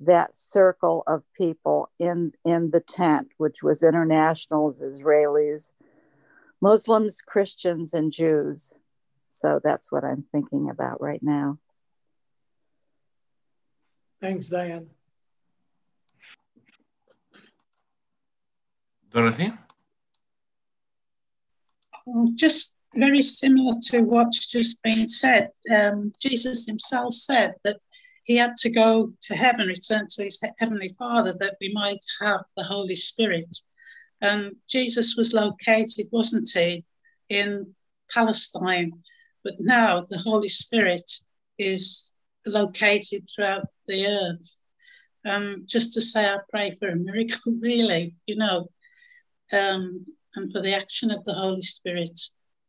[0.00, 5.72] that circle of people in in the tent which was internationals israelis
[6.62, 8.78] muslims christians and jews
[9.30, 11.58] so that's what i'm thinking about right now
[14.20, 14.88] thanks diane
[19.12, 19.52] dorothy
[22.06, 25.50] um, just very similar to what's just been said.
[25.74, 27.78] Um, Jesus himself said that
[28.24, 32.42] he had to go to heaven, return to his heavenly Father, that we might have
[32.56, 33.56] the Holy Spirit.
[34.20, 36.84] And Jesus was located, wasn't he,
[37.28, 37.74] in
[38.12, 38.92] Palestine?
[39.44, 41.10] But now the Holy Spirit
[41.58, 42.12] is
[42.46, 44.56] located throughout the earth.
[45.24, 48.68] Um, just to say, I pray for a miracle, really, you know,
[49.52, 52.18] um, and for the action of the Holy Spirit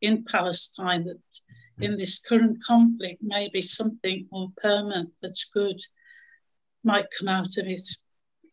[0.01, 1.21] in Palestine that
[1.79, 5.79] in this current conflict maybe something more permanent that's good.
[6.83, 7.87] might come out of it.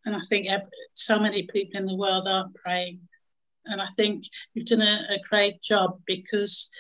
[0.05, 3.01] And I think every, so many people in the world are praying.
[3.65, 6.71] And I think you've done a, a great job because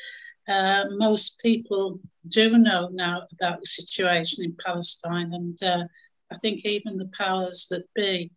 [0.48, 5.32] uh, most people do know now about the situation in Palestine.
[5.32, 5.84] And uh,
[6.32, 8.30] I think even the powers that be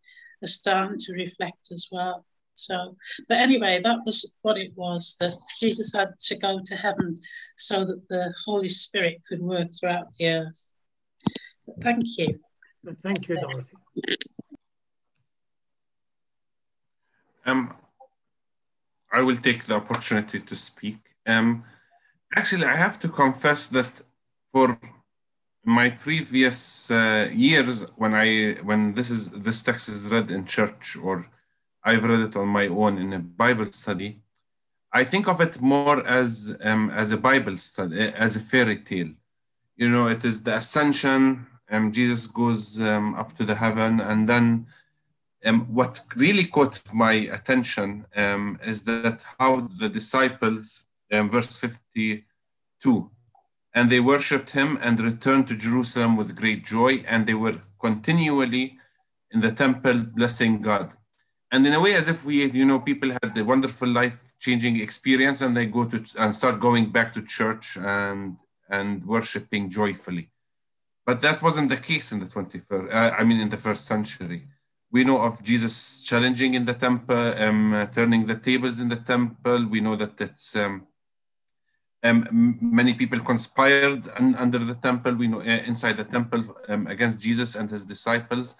[0.44, 2.26] are starting to reflect as well.
[2.54, 2.98] So,
[3.30, 7.20] but anyway, that was what it was that Jesus had to go to heaven
[7.58, 10.74] so that the Holy Spirit could work throughout the earth.
[11.82, 12.40] thank you.
[13.04, 13.78] Thank you, Dorothy.
[17.46, 17.74] Um,
[19.12, 20.98] I will take the opportunity to speak.
[21.26, 21.64] Um,
[22.36, 23.92] actually, I have to confess that
[24.52, 24.80] for
[25.64, 30.98] my previous uh, years, when I when this is this text is read in church
[30.98, 31.28] or
[31.84, 34.22] I've read it on my own in a Bible study,
[34.92, 39.12] I think of it more as um, as a Bible study, as a fairy tale.
[39.76, 41.48] You know, it is the ascension.
[41.70, 44.68] Um, Jesus goes um, up to the heaven, and then
[45.46, 53.12] um, what really caught my attention um, is that how the disciples, um, verse 52,
[53.74, 58.78] and they worshipped him and returned to Jerusalem with great joy, and they were continually
[59.32, 60.94] in the temple blessing God.
[61.52, 65.42] And in a way, as if we, you know, people had the wonderful life-changing experience,
[65.42, 68.38] and they go to and start going back to church and
[68.70, 70.30] and worshiping joyfully.
[71.06, 72.88] But that wasn't the case in the 21st.
[72.94, 74.48] Uh, I mean, in the first century
[74.92, 79.68] we know of Jesus challenging in the temple, um, turning the tables in the temple.
[79.68, 80.86] We know that it's um,
[82.04, 85.14] um, many people conspired un, under the temple.
[85.14, 88.56] We know uh, inside the temple um, against Jesus and his disciples.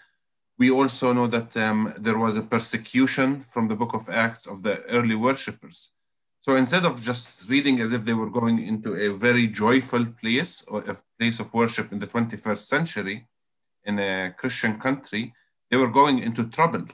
[0.58, 4.62] We also know that um, there was a persecution from the book of Acts of
[4.62, 5.92] the early worshippers.
[6.40, 10.64] So instead of just reading as if they were going into a very joyful place
[10.68, 13.28] or a place of worship in the 21st century
[13.86, 15.34] in a Christian country,
[15.70, 16.86] they were going into trouble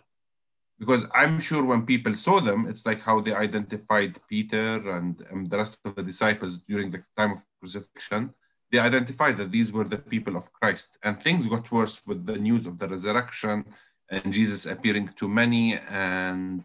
[0.79, 5.49] because I'm sure when people saw them, it's like how they identified Peter and, and
[5.49, 8.33] the rest of the disciples during the time of crucifixion.
[8.71, 10.97] They identified that these were the people of Christ.
[11.03, 13.65] And things got worse with the news of the resurrection
[14.09, 16.63] and Jesus appearing to many and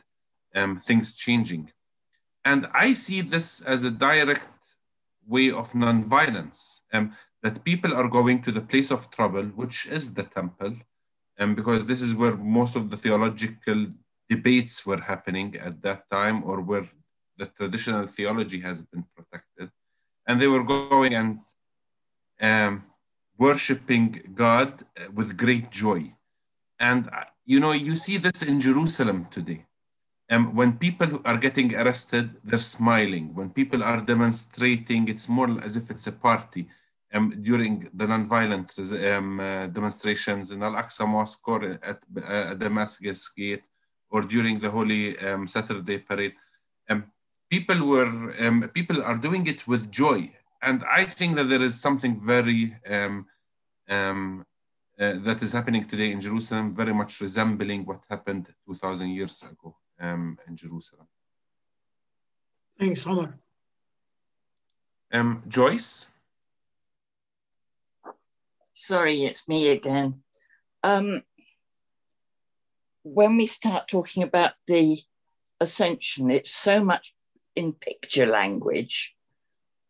[0.54, 1.72] um, things changing.
[2.44, 4.48] And I see this as a direct
[5.26, 10.14] way of nonviolence, um, that people are going to the place of trouble, which is
[10.14, 10.74] the temple,
[11.38, 13.86] and because this is where most of the theological
[14.34, 16.88] debates were happening at that time, or where
[17.40, 19.68] the traditional theology has been protected,
[20.26, 21.30] and they were going and
[22.50, 22.72] um,
[23.46, 24.08] worshiping
[24.44, 24.70] God
[25.18, 26.02] with great joy.
[26.90, 29.60] And uh, you know, you see this in Jerusalem today.
[30.32, 33.34] Um, when people are getting arrested, they're smiling.
[33.38, 36.62] When people are demonstrating, it's more as if it's a party
[37.14, 43.66] um, during the nonviolent um, uh, demonstrations in Al-Aqsa Mosque or at uh, Damascus Gate
[44.12, 46.34] or during the Holy um, Saturday Parade.
[46.88, 47.00] Um,
[47.50, 48.10] people were
[48.44, 52.76] um, people are doing it with joy, and I think that there is something very
[52.88, 53.26] um,
[55.00, 59.74] uh, that is happening today in Jerusalem, very much resembling what happened 2,000 years ago
[60.00, 61.06] in Jerusalem.
[62.78, 63.38] Thanks, Omar.
[65.12, 66.08] Um, Joyce.
[68.72, 70.22] Sorry, it's me again.
[70.82, 71.22] Um,
[73.02, 74.98] when we start talking about the
[75.60, 77.14] ascension, it's so much
[77.54, 79.14] in picture language,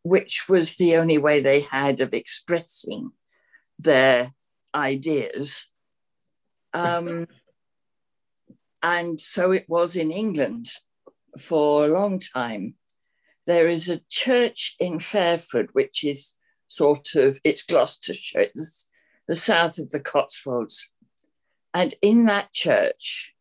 [0.03, 3.12] which was the only way they had of expressing
[3.79, 4.33] their
[4.75, 5.66] ideas.
[6.75, 7.27] Um,
[8.83, 10.66] and so it was in England
[11.38, 12.75] for a long time.
[13.46, 16.37] There is a church in Fairford, which is
[16.68, 18.88] sort of, it's Gloucestershire, it's
[19.29, 20.91] the south of the Cotswolds.
[21.74, 23.35] And in that church,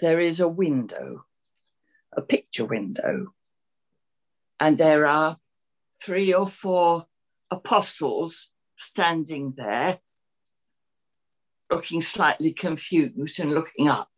[0.00, 1.24] there is a window,
[2.16, 3.34] a picture window.
[4.60, 5.38] And there are
[6.00, 7.06] three or four
[7.50, 9.98] apostles standing there,
[11.70, 14.10] looking slightly confused and looking up.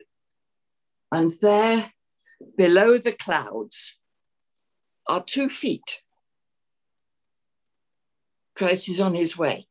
[1.10, 1.90] And there,
[2.56, 3.98] below the clouds,
[5.06, 6.02] are two feet
[8.54, 9.66] Christ is on his way.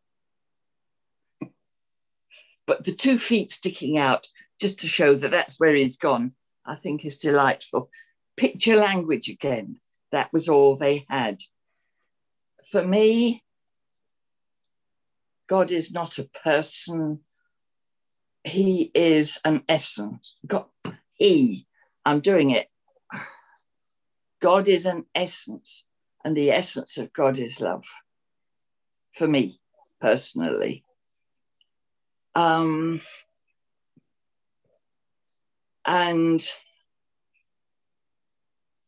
[2.65, 4.27] But the two feet sticking out,
[4.59, 6.33] just to show that that's where he's gone,
[6.65, 7.89] I think is delightful.
[8.37, 9.77] Picture language again,
[10.11, 11.39] that was all they had.
[12.71, 13.43] For me,
[15.47, 17.19] God is not a person,
[18.43, 20.37] He is an essence.
[20.47, 20.65] God,
[21.13, 21.67] He,
[22.05, 22.67] I'm doing it.
[24.41, 25.87] God is an essence,
[26.23, 27.85] and the essence of God is love
[29.13, 29.59] for me
[30.01, 30.83] personally.
[32.35, 33.01] Um,
[35.85, 36.41] and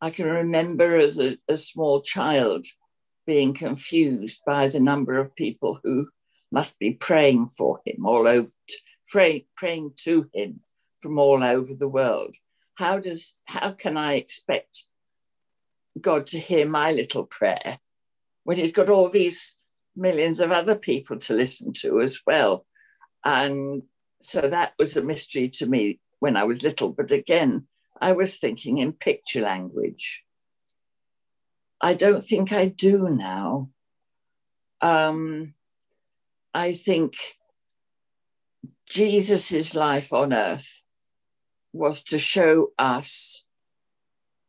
[0.01, 2.65] I can remember as a, a small child
[3.25, 6.07] being confused by the number of people who
[6.51, 8.49] must be praying for him all over,
[9.07, 10.61] pray, praying to him
[11.01, 12.35] from all over the world.
[12.75, 14.85] How does how can I expect
[15.99, 17.79] God to hear my little prayer
[18.43, 19.55] when He's got all these
[19.95, 22.65] millions of other people to listen to as well?
[23.25, 23.83] And
[24.21, 26.93] so that was a mystery to me when I was little.
[26.93, 27.67] But again,
[27.99, 30.23] I was thinking in picture language.
[31.81, 33.69] I don't think I do now.
[34.81, 35.55] Um,
[36.53, 37.15] I think
[38.87, 40.83] Jesus's life on earth
[41.73, 43.45] was to show us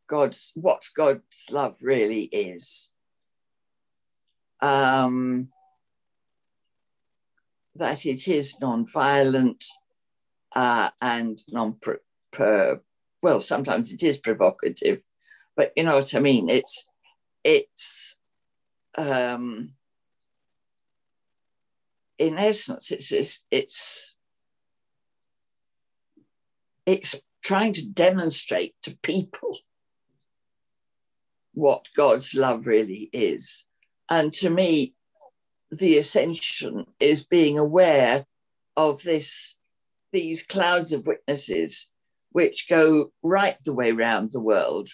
[0.07, 2.91] God's what God's love really is.
[4.61, 5.49] Um,
[7.77, 9.63] that it is non-violent
[10.55, 11.77] uh, and non
[13.21, 15.03] well sometimes it is provocative
[15.57, 16.49] but you know what i mean?
[16.49, 16.85] It's
[17.43, 18.17] it's
[18.97, 19.73] um
[22.17, 24.17] in essence it's it's it's,
[26.85, 29.59] it's trying to demonstrate to people
[31.53, 33.65] what god's love really is.
[34.09, 34.93] And to me
[35.71, 38.25] the ascension is being aware
[38.75, 39.55] of this
[40.13, 41.91] these clouds of witnesses
[42.31, 44.89] which go right the way round the world.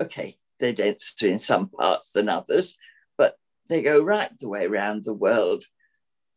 [0.00, 2.76] Okay, they're denser in some parts than others,
[3.16, 3.36] but
[3.68, 5.64] they go right the way around the world.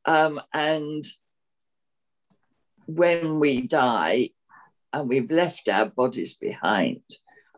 [0.05, 1.05] Um, and
[2.85, 4.29] when we die
[4.91, 7.01] and we've left our bodies behind,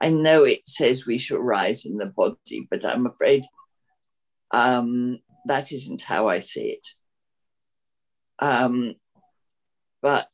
[0.01, 3.43] I know it says we shall rise in the body, but I'm afraid
[4.53, 6.87] um, that isn't how I see it.
[8.39, 8.95] Um,
[10.01, 10.33] but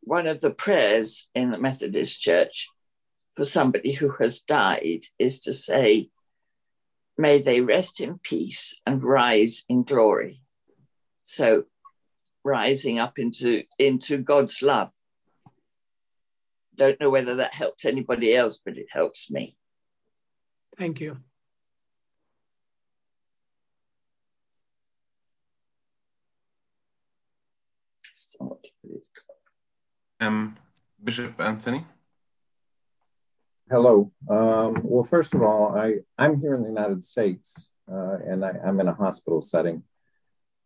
[0.00, 2.68] one of the prayers in the Methodist Church
[3.34, 6.10] for somebody who has died is to say,
[7.16, 10.40] May they rest in peace and rise in glory.
[11.22, 11.64] So,
[12.42, 14.92] rising up into, into God's love.
[16.74, 19.56] Don't know whether that helps anybody else, but it helps me.
[20.76, 21.18] Thank you.
[30.24, 30.56] Um,
[31.02, 31.84] Bishop Anthony.
[33.70, 34.10] Hello.
[34.30, 38.52] Um, well, first of all, I, I'm here in the United States uh, and I,
[38.64, 39.82] am in a hospital setting.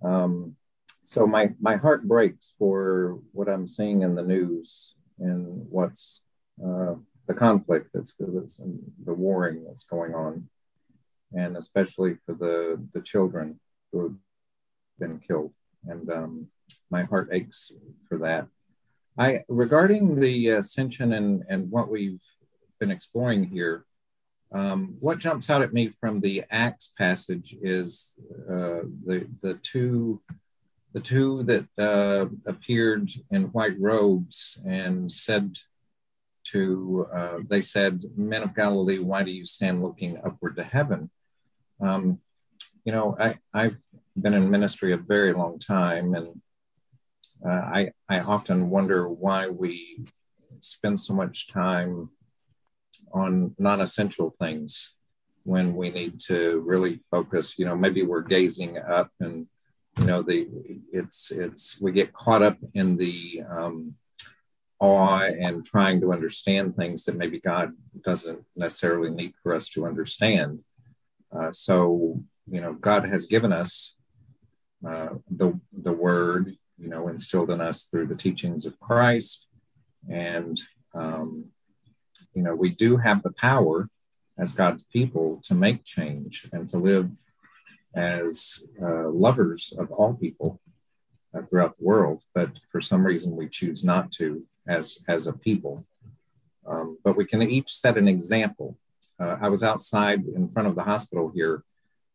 [0.04, 0.54] Um,
[1.02, 6.22] so my, my heart breaks for what I'm seeing in the news and what's
[6.64, 6.94] uh,
[7.26, 10.48] the conflict that's, the warring that's going on,
[11.32, 13.58] and especially for the, the children
[13.90, 14.16] who have
[15.00, 15.52] been killed.
[15.84, 16.46] And um,
[16.92, 17.72] my heart aches
[18.08, 18.46] for that.
[19.18, 22.20] I regarding the ascension and and what we've
[22.78, 23.84] been exploring here.
[24.50, 30.22] Um, what jumps out at me from the Acts passage is uh, the the two
[30.94, 35.58] the two that uh, appeared in white robes and said
[36.44, 41.10] to uh, they said, "Men of Galilee, why do you stand looking upward to heaven?"
[41.80, 42.20] Um,
[42.84, 43.76] you know, I I've
[44.16, 46.40] been in ministry a very long time, and
[47.44, 50.06] uh, I, I often wonder why we
[50.60, 52.10] spend so much time
[53.12, 54.96] on non essential things
[55.44, 57.58] when we need to really focus.
[57.58, 59.46] You know, maybe we're gazing up and
[59.98, 60.48] you know the
[60.92, 63.94] it's it's we get caught up in the um,
[64.78, 67.72] awe and trying to understand things that maybe God
[68.04, 70.60] doesn't necessarily need for us to understand.
[71.32, 73.96] Uh, so you know, God has given us
[74.86, 79.46] uh, the the Word you know, instilled in us through the teachings of Christ.
[80.08, 80.60] And,
[80.94, 81.46] um,
[82.34, 83.88] you know, we do have the power
[84.38, 87.10] as God's people to make change and to live
[87.94, 90.60] as uh, lovers of all people
[91.34, 92.22] uh, throughout the world.
[92.34, 95.84] But for some reason, we choose not to as, as a people.
[96.66, 98.76] Um, but we can each set an example.
[99.18, 101.64] Uh, I was outside in front of the hospital here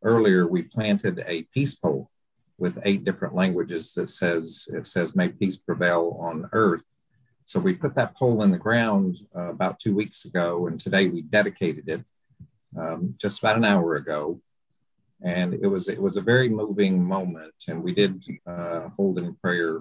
[0.04, 0.48] earlier.
[0.48, 2.10] We planted a peace pole
[2.64, 6.86] with eight different languages that says it says may peace prevail on earth.
[7.46, 11.10] So we put that pole in the ground uh, about two weeks ago and today
[11.10, 12.04] we dedicated it
[12.80, 14.40] um, just about an hour ago.
[15.22, 19.36] And it was it was a very moving moment and we did uh, hold in
[19.44, 19.74] prayer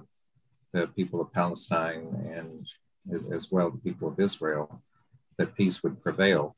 [0.73, 2.05] the people of palestine
[2.37, 2.67] and
[3.15, 4.83] as, as well the people of israel
[5.39, 6.57] that peace would prevail.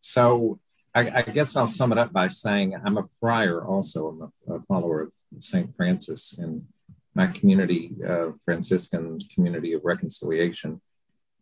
[0.00, 0.60] So
[0.94, 4.08] I, I, guess I'll sum it up by saying I'm a friar also.
[4.08, 5.74] I'm a, a follower of St.
[5.76, 6.36] Francis.
[6.38, 6.66] And
[7.14, 10.80] my community, uh, Franciscan community of reconciliation.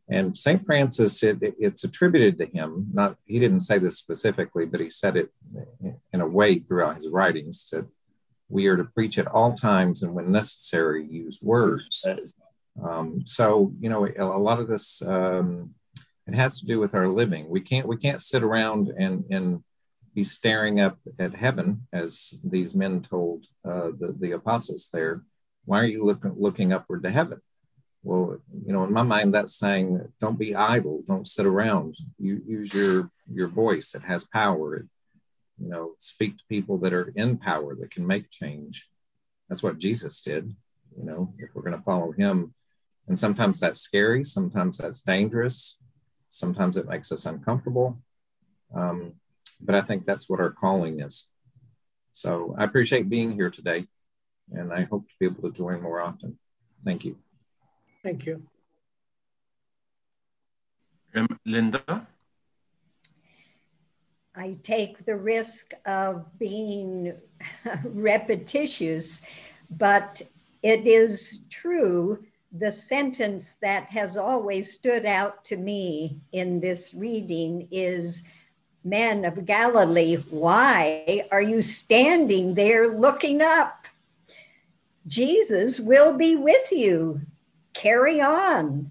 [0.09, 0.65] And St.
[0.67, 2.89] Francis, it, it, it's attributed to him.
[2.93, 5.31] Not he didn't say this specifically, but he said it
[6.13, 7.87] in a way throughout his writings that
[8.49, 12.05] we are to preach at all times and when necessary use words.
[12.83, 15.75] Um, so you know a, lot of this um,
[16.27, 17.49] it has to do with our living.
[17.49, 19.65] We can't we can't sit around and and
[20.15, 25.23] be staring up at heaven as these men told uh, the the apostles there.
[25.65, 27.41] Why are you looking looking upward to heaven?
[28.03, 31.97] Well, you know, in my mind, that's saying don't be idle, don't sit around.
[32.19, 34.77] You use your your voice; it has power.
[34.77, 34.87] It,
[35.59, 38.89] you know, speak to people that are in power that can make change.
[39.49, 40.55] That's what Jesus did.
[40.97, 42.55] You know, if we're going to follow Him,
[43.07, 45.79] and sometimes that's scary, sometimes that's dangerous,
[46.31, 47.99] sometimes it makes us uncomfortable.
[48.75, 49.15] Um,
[49.61, 51.31] but I think that's what our calling is.
[52.13, 53.87] So I appreciate being here today,
[54.51, 56.39] and I hope to be able to join more often.
[56.85, 57.19] Thank you.
[58.03, 58.43] Thank you.
[61.15, 62.07] Um, Linda?
[64.35, 67.13] I take the risk of being
[67.85, 69.21] repetitious,
[69.71, 70.23] but
[70.63, 72.25] it is true.
[72.53, 78.23] The sentence that has always stood out to me in this reading is
[78.83, 83.87] Men of Galilee, why are you standing there looking up?
[85.07, 87.21] Jesus will be with you
[87.75, 88.91] carry on.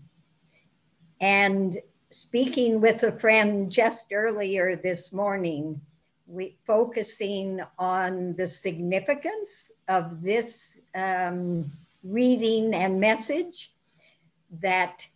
[1.19, 1.77] And
[2.11, 5.81] speaking with a friend just earlier this morning,
[6.27, 11.71] we focusing on the significance of this um,
[12.09, 13.71] reading and message
[14.51, 15.07] that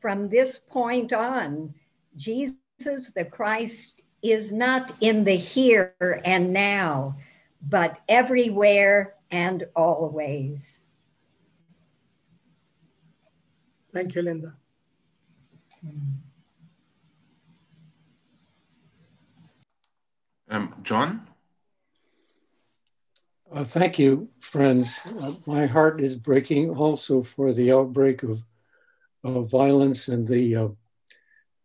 [0.00, 1.74] from this point on,
[2.16, 2.58] Jesus
[3.14, 5.94] the Christ is not in the here
[6.24, 7.16] and now,
[7.62, 10.82] but everywhere and always.
[13.92, 14.54] Thank you, Linda.
[20.48, 21.26] Um, John?
[23.52, 25.00] Uh, thank you, friends.
[25.20, 28.42] Uh, my heart is breaking also for the outbreak of,
[29.22, 30.68] of violence and the, uh,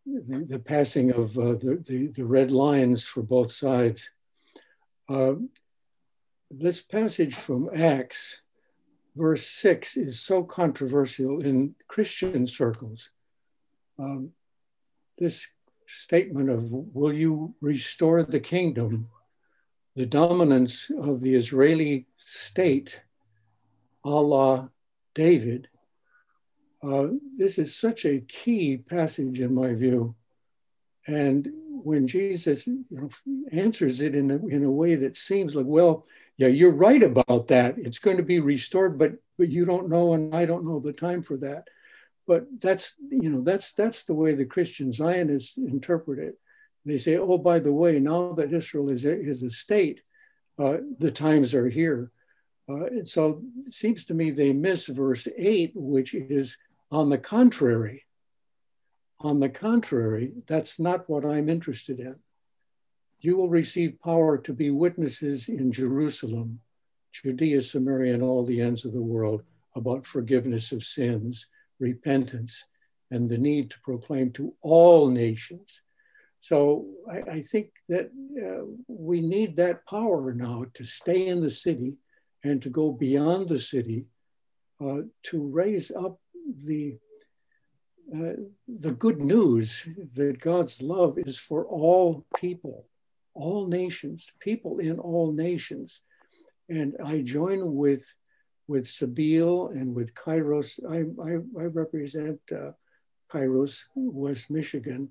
[0.05, 4.11] the, the, passing of uh, the, the, the, red lines for both sides.
[5.09, 5.33] Uh,
[6.51, 8.41] this passage from Acts
[9.15, 13.09] verse 6 is so controversial in Christian circles.
[13.97, 14.33] Um,
[15.17, 15.47] this
[15.87, 19.09] statement of, Will you restore the kingdom?
[19.95, 23.03] The dominance of the Israeli state,
[24.03, 24.71] Allah
[25.13, 25.67] David.
[26.83, 30.15] Uh, this is such a key passage in my view.
[31.07, 31.47] And
[31.83, 33.09] when Jesus you know,
[33.51, 36.05] answers it in a, in a way that seems like, well,
[36.37, 37.77] yeah, you're right about that.
[37.77, 40.93] It's going to be restored, but but you don't know, and I don't know the
[40.93, 41.67] time for that.
[42.27, 46.37] But that's you know that's that's the way the Christian Zionists interpret it.
[46.85, 50.01] They say, oh, by the way, now that Israel is a, is a state,
[50.57, 52.11] uh, the times are here.
[52.69, 56.57] Uh, and so it seems to me they miss verse eight, which is
[56.91, 58.05] on the contrary.
[59.19, 62.15] On the contrary, that's not what I'm interested in
[63.21, 66.59] you will receive power to be witnesses in Jerusalem,
[67.13, 69.43] Judea, Samaria, and all the ends of the world
[69.75, 71.47] about forgiveness of sins,
[71.79, 72.65] repentance,
[73.11, 75.83] and the need to proclaim to all nations.
[76.41, 78.09] So I, I think that
[78.45, 81.93] uh, we need that power now to stay in the city
[82.43, 84.05] and to go beyond the city
[84.83, 86.19] uh, to raise up
[86.65, 86.97] the
[88.13, 88.35] uh,
[88.67, 92.85] the good news that God's love is for all people
[93.33, 96.01] all nations, people in all nations.
[96.69, 98.13] And I join with,
[98.67, 100.79] with Sabeel and with Kairos.
[100.89, 102.71] I, I, I represent uh,
[103.31, 105.09] Kairos, West Michigan,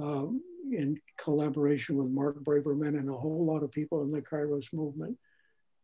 [0.00, 0.42] um,
[0.72, 5.18] in collaboration with Mark Braverman and a whole lot of people in the Kairos movement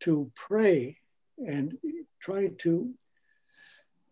[0.01, 0.97] to pray
[1.45, 1.77] and
[2.19, 2.93] try to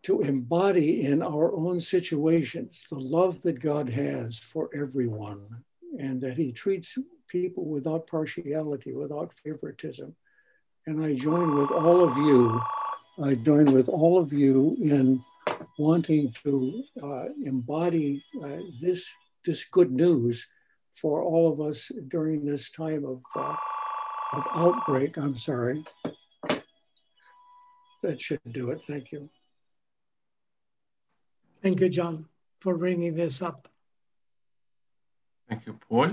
[0.02, 5.40] to embody in our own situations the love that God has for everyone
[5.98, 6.96] and that he treats
[7.26, 10.14] people without partiality, without favoritism.
[10.86, 12.60] And I join with all of you,
[13.20, 15.24] I join with all of you in
[15.78, 19.12] wanting to uh, embody uh, this,
[19.46, 20.46] this good news
[20.92, 23.54] for all of us during this time of, uh,
[24.32, 25.16] of outbreak.
[25.16, 25.84] I'm sorry.
[28.02, 28.84] That should do it.
[28.84, 29.30] Thank you.
[31.62, 32.26] Thank you, John,
[32.60, 33.68] for bringing this up.
[35.48, 36.12] Thank you, Paul.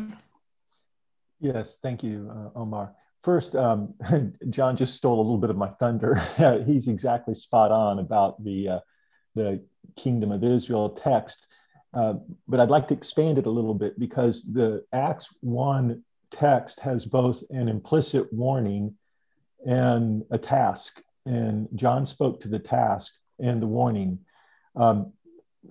[1.39, 2.95] Yes, thank you, uh, Omar.
[3.21, 3.93] first, um,
[4.49, 6.15] John just stole a little bit of my thunder.
[6.65, 8.79] He's exactly spot on about the uh,
[9.35, 9.63] the
[9.95, 11.47] kingdom of Israel text.
[11.93, 12.15] Uh,
[12.47, 17.05] but I'd like to expand it a little bit because the Acts 1 text has
[17.05, 18.95] both an implicit warning
[19.65, 21.01] and a task.
[21.25, 24.19] And John spoke to the task and the warning.
[24.75, 25.13] Um,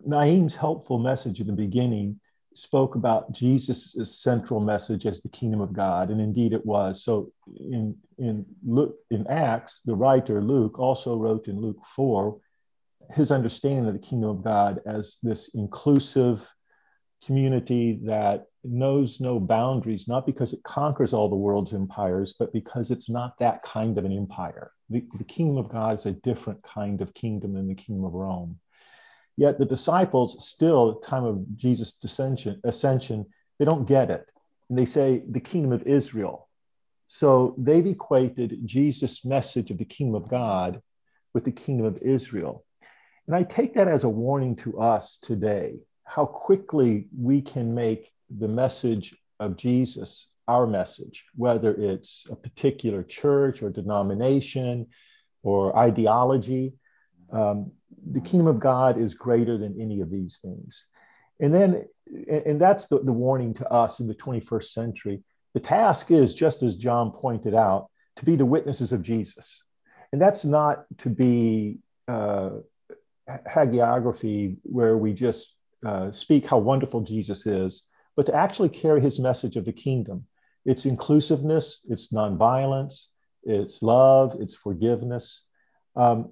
[0.07, 2.21] Naim's helpful message in the beginning
[2.55, 7.03] spoke about Jesus' central message as the kingdom of God, and indeed it was.
[7.03, 12.39] So in in Luke, in Acts, the writer Luke also wrote in Luke four
[13.11, 16.49] his understanding of the kingdom of God as this inclusive
[17.25, 22.91] community that knows no boundaries, not because it conquers all the world's empires, but because
[22.91, 24.73] it's not that kind of an empire.
[24.91, 28.13] The, the kingdom of God is a different kind of kingdom than the kingdom of
[28.13, 28.59] Rome.
[29.37, 33.27] Yet the disciples, still at the time of Jesus' ascension, ascension,
[33.59, 34.31] they don't get it.
[34.69, 36.49] And they say the kingdom of Israel.
[37.07, 40.81] So they've equated Jesus' message of the kingdom of God
[41.35, 42.65] with the kingdom of Israel.
[43.33, 48.13] And I take that as a warning to us today how quickly we can make
[48.29, 54.89] the message of Jesus our message, whether it's a particular church or denomination
[55.43, 56.75] or ideology.
[57.33, 57.73] Um,
[58.07, 60.85] the kingdom of God is greater than any of these things.
[61.41, 61.87] And then,
[62.29, 65.23] and that's the, the warning to us in the 21st century.
[65.55, 69.63] The task is, just as John pointed out, to be the witnesses of Jesus.
[70.13, 72.51] And that's not to be uh,
[73.29, 75.55] hagiography where we just
[75.85, 80.27] uh, speak how wonderful Jesus is, but to actually carry his message of the kingdom.
[80.65, 83.07] It's inclusiveness, it's nonviolence,
[83.43, 85.49] it's love, it's forgiveness.
[85.97, 86.31] Um,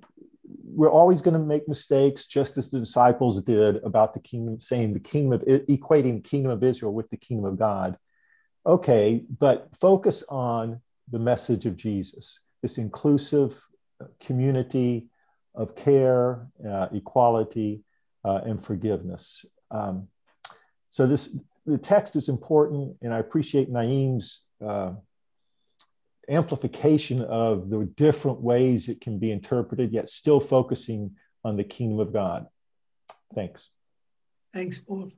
[0.64, 4.92] we're always going to make mistakes, just as the disciples did about the kingdom, saying
[4.92, 7.96] the kingdom of equating the kingdom of Israel with the kingdom of God.
[8.66, 10.80] Okay, but focus on
[11.10, 13.60] the message of Jesus, this inclusive
[14.20, 15.08] community
[15.54, 17.82] of care, uh, equality,
[18.24, 19.44] uh, and forgiveness.
[19.70, 20.08] Um,
[20.90, 24.92] so this the text is important, and I appreciate Naim's uh,
[26.28, 32.00] amplification of the different ways it can be interpreted, yet still focusing on the kingdom
[32.00, 32.46] of God.
[33.34, 33.68] Thanks.
[34.52, 35.12] Thanks, Paul.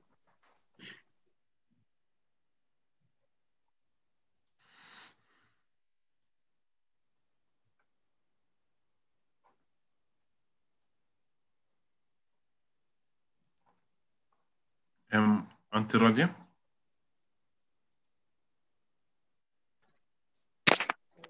[15.72, 16.34] Radia?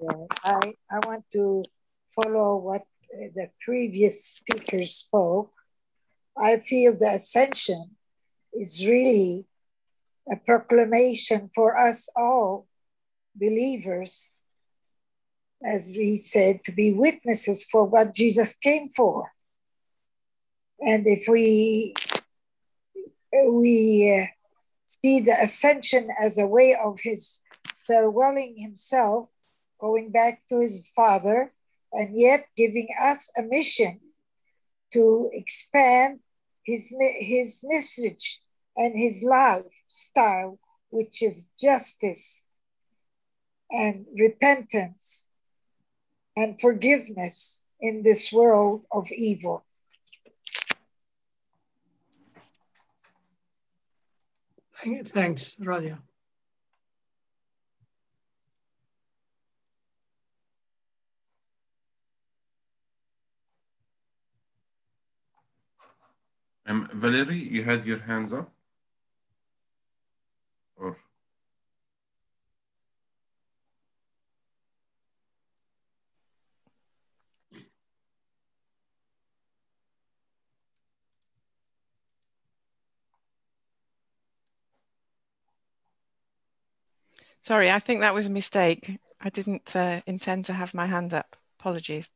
[0.01, 1.64] Yeah, I, I want to
[2.14, 2.82] follow what
[3.14, 5.53] uh, the previous speaker spoke.
[6.36, 7.97] I feel the ascension
[8.53, 9.47] is really
[10.30, 12.66] a proclamation for us all
[13.36, 14.30] believers,
[15.64, 19.30] as he said, to be witnesses for what Jesus came for.
[20.80, 21.95] And if we
[23.32, 24.28] we
[24.86, 27.42] see the ascension as a way of his
[27.88, 29.30] farewelling himself
[29.80, 31.52] going back to his father,
[31.92, 34.00] and yet giving us a mission
[34.92, 36.20] to expand
[36.64, 38.40] his, his message
[38.76, 40.58] and his lifestyle,
[40.90, 42.46] which is justice
[43.70, 45.28] and repentance
[46.36, 49.64] and forgiveness in this world of evil.
[54.82, 55.98] Thanks, Radia.
[66.66, 68.52] Um, Valerie, you had your hands up?
[70.76, 70.96] Or
[87.43, 89.01] Sorry, I think that was a mistake.
[89.20, 91.34] I didn't uh, intend to have my hand up.
[91.59, 92.09] Apologies.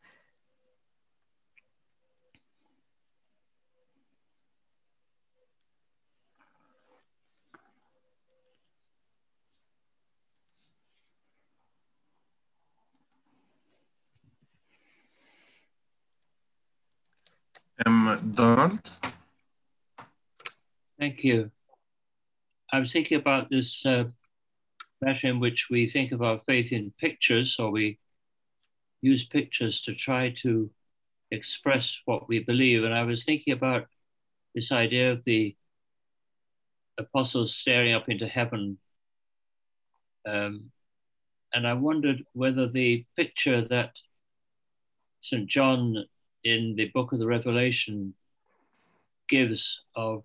[17.84, 18.78] Um, Donald?
[21.00, 21.50] Thank you.
[22.72, 24.04] I was thinking about this uh,
[25.00, 27.98] matter in which we think of our faith in pictures or we
[29.02, 30.70] use pictures to try to
[31.30, 32.84] express what we believe.
[32.84, 33.86] And I was thinking about
[34.54, 35.54] this idea of the
[36.98, 38.78] apostles staring up into heaven
[40.26, 40.72] um,
[41.54, 43.92] and I wondered whether the picture that
[45.20, 45.46] St.
[45.46, 46.04] John
[46.44, 48.14] in the book of the Revelation
[49.28, 50.24] gives of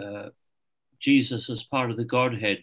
[0.00, 0.28] uh,
[1.00, 2.62] Jesus as part of the Godhead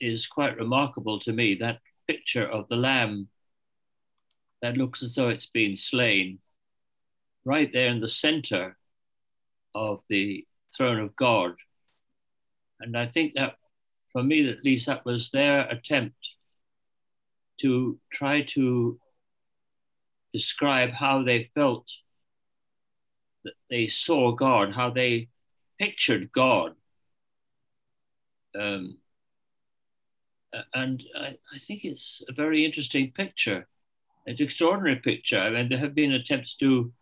[0.00, 1.54] is, quite remarkable to me.
[1.54, 3.28] That picture of the Lamb
[4.62, 6.38] that looks as though it's been slain,
[7.44, 8.76] right there in the center
[9.74, 11.54] of the throne of God.
[12.80, 13.56] And I think that,
[14.12, 16.34] for me at least, that was their attempt
[17.60, 18.98] to try to
[20.32, 21.90] describe how they felt
[23.44, 25.28] that they saw God, how they
[25.78, 26.74] pictured God.
[28.58, 28.98] Um,
[30.74, 33.68] and I, I, think it's a very interesting picture.
[34.26, 35.38] It's an extraordinary picture.
[35.38, 36.92] I mean, there have been attempts to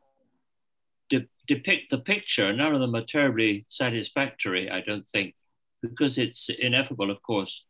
[1.09, 2.53] de- depict the picture.
[2.53, 5.35] None of them are terribly satisfactory, I don't think,
[5.83, 7.65] because it's ineffable, of course.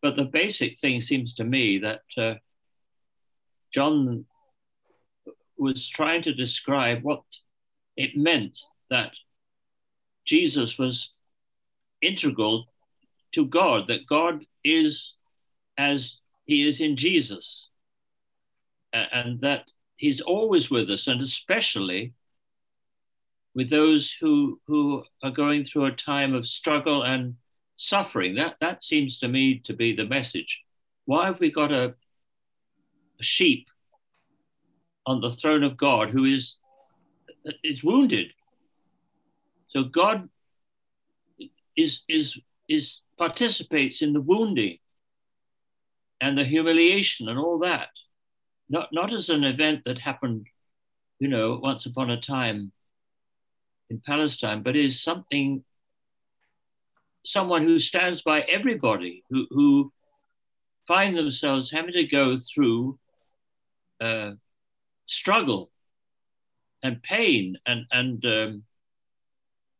[0.00, 2.34] But the basic thing seems to me that uh,
[3.72, 4.24] John
[5.56, 7.22] was trying to describe what
[7.96, 8.58] it meant
[8.90, 9.12] that
[10.24, 11.14] Jesus was
[12.00, 12.66] integral
[13.32, 15.16] to God, that God is
[15.78, 17.70] as he is in Jesus,
[18.92, 22.12] and that he's always with us, and especially
[23.54, 27.36] with those who, who are going through a time of struggle and
[27.76, 28.34] suffering.
[28.34, 30.62] That, that seems to me to be the message.
[31.04, 31.94] Why have we got a,
[33.20, 33.68] a sheep
[35.06, 36.56] on the throne of God who is,
[37.62, 38.28] is wounded?
[39.68, 40.28] So God
[41.76, 44.78] is, is, is participates in the wounding
[46.20, 47.90] and the humiliation and all that.
[48.68, 50.48] Not, not as an event that happened,
[51.20, 52.72] you know, once upon a time
[53.90, 55.62] in Palestine, but is something,
[57.24, 59.92] someone who stands by everybody, who, who
[60.88, 62.98] find themselves having to go through
[64.00, 64.32] uh,
[65.06, 65.70] struggle
[66.82, 68.64] and pain and, and um,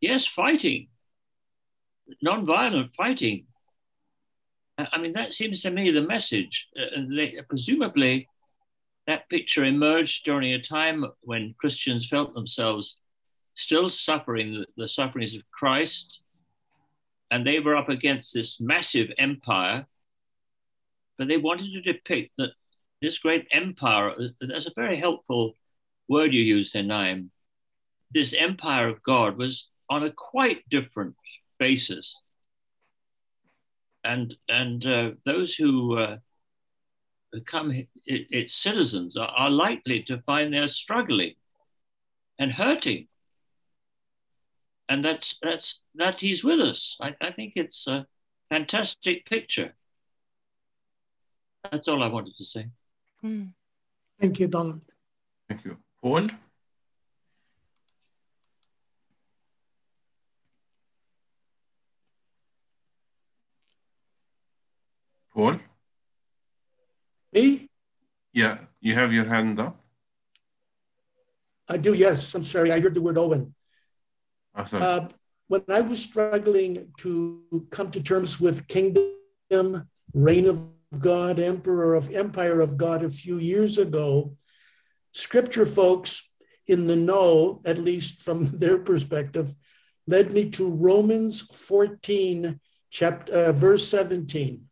[0.00, 0.86] yes, fighting
[2.20, 3.46] non-violent fighting.
[4.78, 6.68] I mean, that seems to me the message.
[6.80, 8.28] Uh, they, presumably,
[9.06, 12.96] that picture emerged during a time when Christians felt themselves
[13.54, 16.22] still suffering the, the sufferings of Christ,
[17.30, 19.86] and they were up against this massive empire.
[21.18, 22.52] But they wanted to depict that
[23.00, 25.56] this great empire, uh, that's a very helpful
[26.08, 27.30] word you use there, Naim.
[28.12, 31.16] This empire of God was on a quite different
[31.66, 32.06] basis.
[34.02, 36.16] And, and uh, those who uh,
[37.30, 37.68] become
[38.06, 41.34] its citizens are, are likely to find they're struggling
[42.40, 43.06] and hurting.
[44.88, 46.98] And that's, that's, that he's with us.
[47.00, 48.06] I, I think it's a
[48.50, 49.70] fantastic picture.
[51.70, 52.64] That's all I wanted to say.
[53.24, 53.52] Mm.
[54.20, 54.82] Thank you, Donald.
[55.48, 55.76] Thank you.
[56.02, 56.26] Paul?
[65.34, 65.58] Paul?
[67.32, 67.68] Me?
[68.32, 69.80] Yeah, you have your hand up.
[71.68, 72.34] I do, yes.
[72.34, 72.72] I'm sorry.
[72.72, 73.54] I heard the word Owen.
[74.54, 74.82] Awesome.
[74.82, 75.08] Uh,
[75.48, 80.68] when I was struggling to come to terms with kingdom, reign of
[80.98, 84.36] God, emperor of empire of God a few years ago,
[85.12, 86.28] scripture folks
[86.66, 89.54] in the know, at least from their perspective,
[90.06, 92.60] led me to Romans 14,
[92.90, 94.68] chapter, uh, verse 17.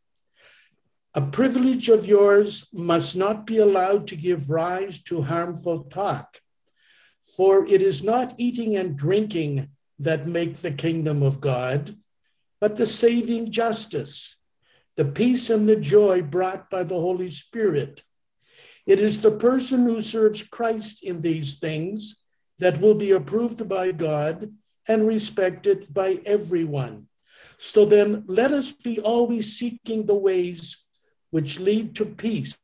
[1.13, 6.39] A privilege of yours must not be allowed to give rise to harmful talk,
[7.37, 11.97] for it is not eating and drinking that make the kingdom of God,
[12.61, 14.37] but the saving justice,
[14.97, 18.05] the peace and the joy brought by the Holy Spirit.
[18.87, 22.19] It is the person who serves Christ in these things
[22.61, 24.53] that will be approved by God
[24.87, 27.09] and respected by everyone.
[27.59, 30.77] So then, let us be always seeking the ways
[31.31, 32.59] which lead to peace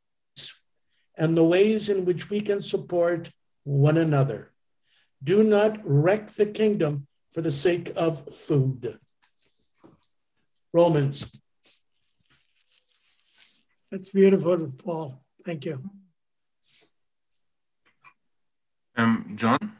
[1.17, 3.31] and the ways in which we can support
[3.63, 4.51] one another.
[5.23, 8.99] Do not wreck the kingdom for the sake of food.
[10.73, 11.31] Romans.
[13.91, 15.23] That's beautiful, Paul.
[15.45, 15.81] Thank you.
[18.95, 19.77] Um, John?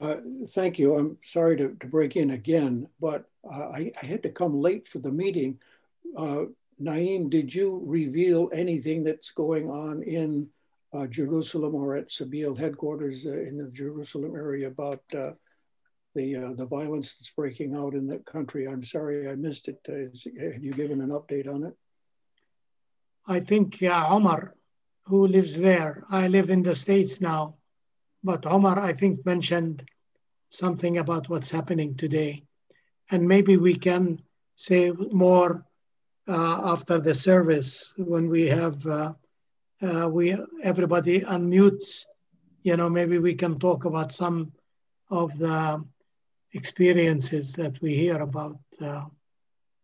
[0.00, 0.16] Uh,
[0.48, 0.96] thank you.
[0.96, 4.88] I'm sorry to, to break in again, but uh, I, I, had to come late
[4.88, 5.58] for the meeting.
[6.16, 6.46] Uh,
[6.78, 10.48] Naim, did you reveal anything that's going on in
[10.92, 15.32] uh, Jerusalem or at Sabeel headquarters uh, in the Jerusalem area about uh,
[16.14, 18.66] the uh, the violence that's breaking out in the country?
[18.66, 19.80] I'm sorry I missed it.
[19.88, 21.74] Uh, have you given an update on it?
[23.26, 24.54] I think Omar,
[25.06, 27.56] who lives there, I live in the States now,
[28.22, 29.88] but Omar, I think, mentioned
[30.50, 32.44] something about what's happening today.
[33.10, 34.20] And maybe we can
[34.54, 35.64] say more
[36.28, 39.12] after the service when we have uh,
[39.82, 42.06] uh, we everybody unmutes
[42.62, 44.52] you know maybe we can talk about some
[45.10, 45.84] of the
[46.52, 49.04] experiences that we hear about uh,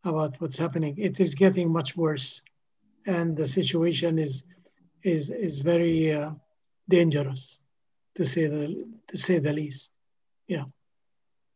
[0.05, 0.95] about what's happening.
[0.97, 2.41] It is getting much worse
[3.07, 4.45] and the situation is
[5.03, 6.30] is is very uh,
[6.88, 7.61] dangerous
[8.14, 9.93] to say the to say the least.
[10.49, 10.64] Yeah.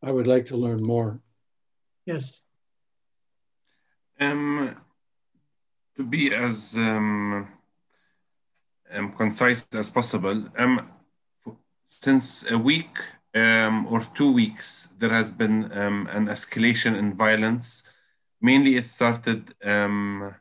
[0.02, 1.20] I would like to learn more.
[2.04, 2.44] Yes
[4.24, 4.76] um,
[5.96, 7.48] to be as um,
[8.92, 10.90] um, concise as possible, um,
[11.84, 12.96] since a week
[13.34, 17.82] um, or two weeks, there has been um, an escalation in violence.
[18.40, 20.34] Mainly, it started um,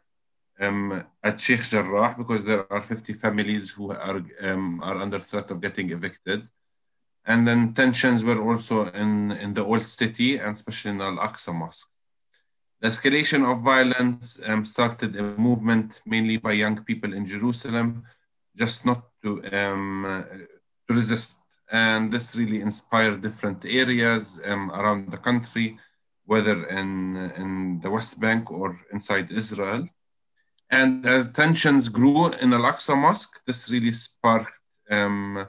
[0.59, 5.51] um, at Sheikh Jarrah because there are 50 families who are, um, are under threat
[5.51, 6.47] of getting evicted.
[7.25, 11.55] And then tensions were also in, in the old city and especially in Al Aqsa
[11.55, 11.92] Mosque.
[12.83, 18.03] The escalation of violence um, started a movement mainly by young people in Jerusalem,
[18.57, 21.39] just not to, um, uh, to resist.
[21.71, 25.79] And this really inspired different areas um, around the country,
[26.25, 29.87] whether in, in the West Bank or inside Israel.
[30.69, 34.59] And as tensions grew in Al Aqsa Mosque, this really sparked
[34.89, 35.47] um,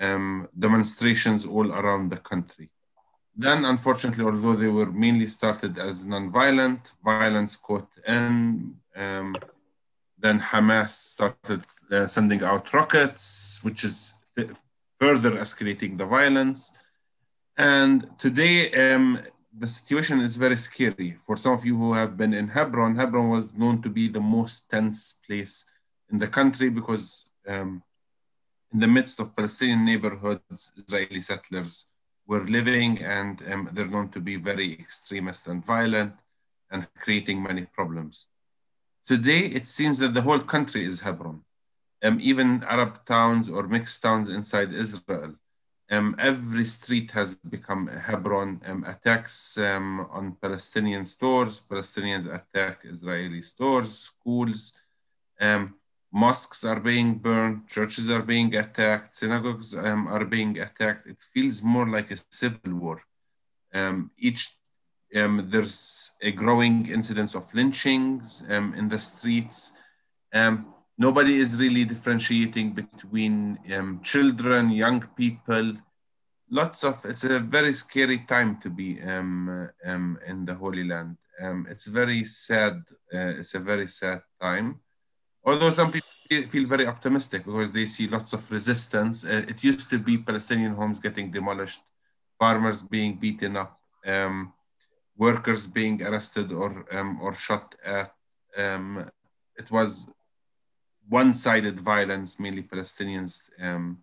[0.00, 2.68] um, demonstrations all around the country.
[3.40, 8.74] Then, unfortunately, although they were mainly started as non-violent, violence caught in.
[8.96, 9.36] Um,
[10.18, 11.62] then Hamas started
[11.92, 14.14] uh, sending out rockets, which is
[14.98, 16.76] further escalating the violence.
[17.56, 19.20] And today, um,
[19.56, 21.14] the situation is very scary.
[21.24, 24.20] For some of you who have been in Hebron, Hebron was known to be the
[24.20, 25.64] most tense place
[26.10, 27.84] in the country because um,
[28.72, 31.88] in the midst of Palestinian neighborhoods, Israeli settlers
[32.28, 36.14] were living, and um, they're known to be very extremist and violent
[36.70, 38.26] and creating many problems.
[39.06, 41.42] Today, it seems that the whole country is Hebron.
[42.04, 45.34] Um, even Arab towns or mixed towns inside Israel.
[45.90, 48.60] Um, every street has become Hebron.
[48.66, 54.74] Um, attacks um, on Palestinian stores, Palestinians attack Israeli stores, schools.
[55.40, 55.77] Um,
[56.12, 61.06] mosques are being burned, churches are being attacked, synagogues um, are being attacked.
[61.06, 63.02] It feels more like a civil war.
[63.74, 64.56] Um, each
[65.16, 69.76] um, there's a growing incidence of lynchings um, in the streets.
[70.32, 75.74] Um, nobody is really differentiating between um, children, young people.
[76.50, 81.18] Lots of it's a very scary time to be in the Holy Land.
[81.68, 82.74] it's very sad.
[83.12, 84.80] Uh, it's a very sad time
[85.44, 89.24] Although some people feel very optimistic because they see lots of resistance.
[89.24, 91.80] Uh, it used to be Palestinian homes getting demolished,
[92.38, 94.52] farmers being beaten up, um,
[95.16, 98.12] workers being arrested or um, or shot at.
[98.56, 99.10] Um,
[99.56, 100.08] it was
[101.08, 103.98] one-sided violence, mainly Palestinians um,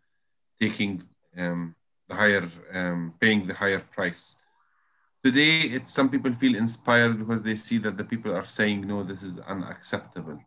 [0.59, 1.03] taking
[1.37, 1.75] um,
[2.07, 4.37] the higher, um, paying the higher price.
[5.23, 9.03] Today, it's some people feel inspired because they see that the people are saying no,
[9.03, 10.39] this is unacceptable.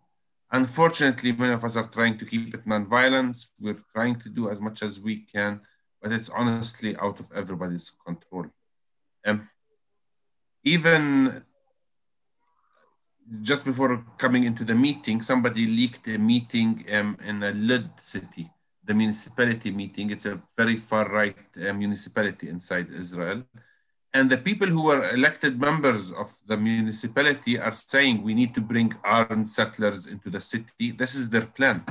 [0.50, 3.52] Unfortunately, many of us are trying to keep it non-violence.
[3.60, 5.60] We're trying to do as much as we can,
[6.00, 8.46] but it's honestly out of everybody's control.
[9.26, 9.48] Um,
[10.64, 11.44] even
[13.42, 18.50] just before coming into the meeting, somebody leaked a meeting um, in a Lud city,
[18.82, 20.10] the municipality meeting.
[20.10, 23.44] It's a very far right uh, municipality inside Israel.
[24.18, 28.60] And the people who were elected members of the municipality are saying we need to
[28.60, 30.90] bring armed settlers into the city.
[30.90, 31.84] This is their plan,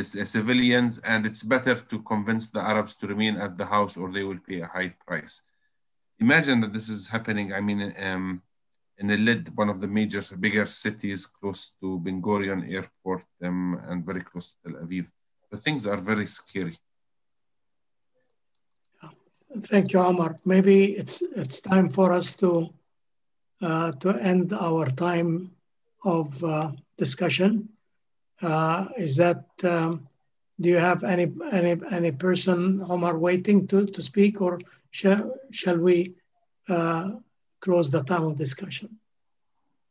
[0.00, 3.96] as, uh, civilians, and it's better to convince the Arabs to remain at the house
[3.96, 5.34] or they will pay a high price.
[6.18, 7.52] Imagine that this is happening.
[7.52, 8.42] I mean, um,
[8.98, 14.04] in Lid, one of the major, bigger cities close to Ben Gurion Airport um, and
[14.04, 15.06] very close to Tel Aviv.
[15.52, 16.76] The things are very scary.
[19.62, 20.38] Thank you, Omar.
[20.44, 22.72] Maybe it's it's time for us to
[23.62, 25.52] uh, to end our time
[26.04, 27.68] of uh, discussion.
[28.42, 30.08] Uh, is that um,
[30.60, 35.78] do you have any any any person, Omar, waiting to, to speak, or shall shall
[35.78, 36.14] we
[36.68, 37.10] uh,
[37.60, 38.98] close the time of discussion?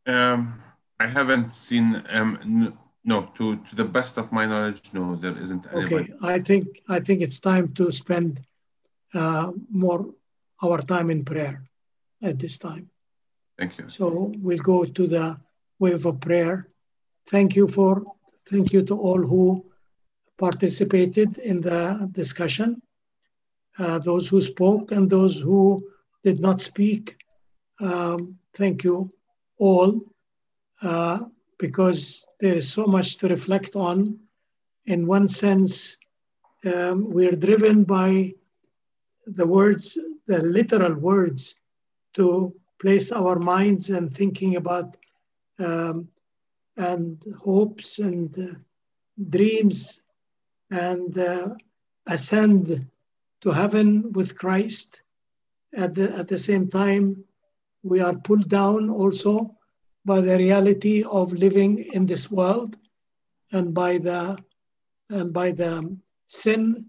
[0.05, 0.61] Um,
[0.99, 2.03] I haven't seen.
[2.09, 5.66] Um, no, to to the best of my knowledge, no, there isn't.
[5.72, 5.95] Anybody.
[5.95, 8.41] Okay, I think I think it's time to spend
[9.14, 10.14] uh, more
[10.64, 11.64] our time in prayer
[12.22, 12.89] at this time.
[13.57, 13.88] Thank you.
[13.88, 15.39] So we'll go to the
[15.80, 16.70] wave of prayer
[17.28, 18.03] thank you for
[18.49, 19.66] thank you to all who
[20.38, 22.82] participated in the discussion,
[23.80, 25.82] uh, those who spoke and those who
[26.24, 27.16] did not speak.
[27.80, 29.14] Um, thank you
[29.57, 30.01] all,
[30.82, 31.20] uh,
[31.59, 34.20] because there is so much to reflect on.
[34.86, 35.97] In one sense,
[36.66, 38.34] um, we're driven by
[39.26, 39.97] the words,
[40.28, 41.55] the literal words,
[42.13, 44.97] to place our minds and thinking about
[45.59, 46.07] um,
[46.78, 48.55] and hopes and uh,
[49.30, 50.01] dreams
[50.71, 51.49] and uh,
[52.07, 52.88] ascend
[53.41, 55.01] to heaven with Christ.
[55.76, 57.24] At the, at the same time,
[57.84, 59.55] we are pulled down also
[60.05, 62.78] by the reality of living in this world
[63.51, 64.38] and by the
[65.09, 65.95] and by the
[66.28, 66.86] sin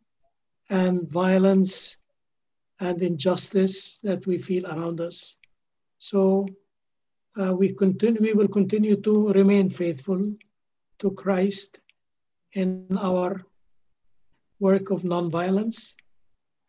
[0.71, 1.97] and violence
[2.81, 5.39] and injustice that we feel around us.
[5.99, 6.47] So
[7.41, 10.35] uh, we continue we will continue to remain faithful
[11.01, 11.81] to Christ
[12.53, 13.45] in our
[14.61, 15.95] work of nonviolence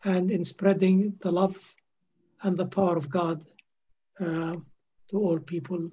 [0.03, 1.75] and in spreading the love
[2.43, 3.45] and the power of God
[4.19, 4.55] uh,
[5.09, 5.89] to all people,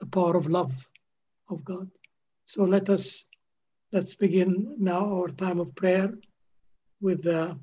[0.00, 0.88] the power of love
[1.48, 1.90] of God.
[2.46, 3.26] So let us
[3.92, 6.12] let's begin now our time of prayer
[7.00, 7.58] with the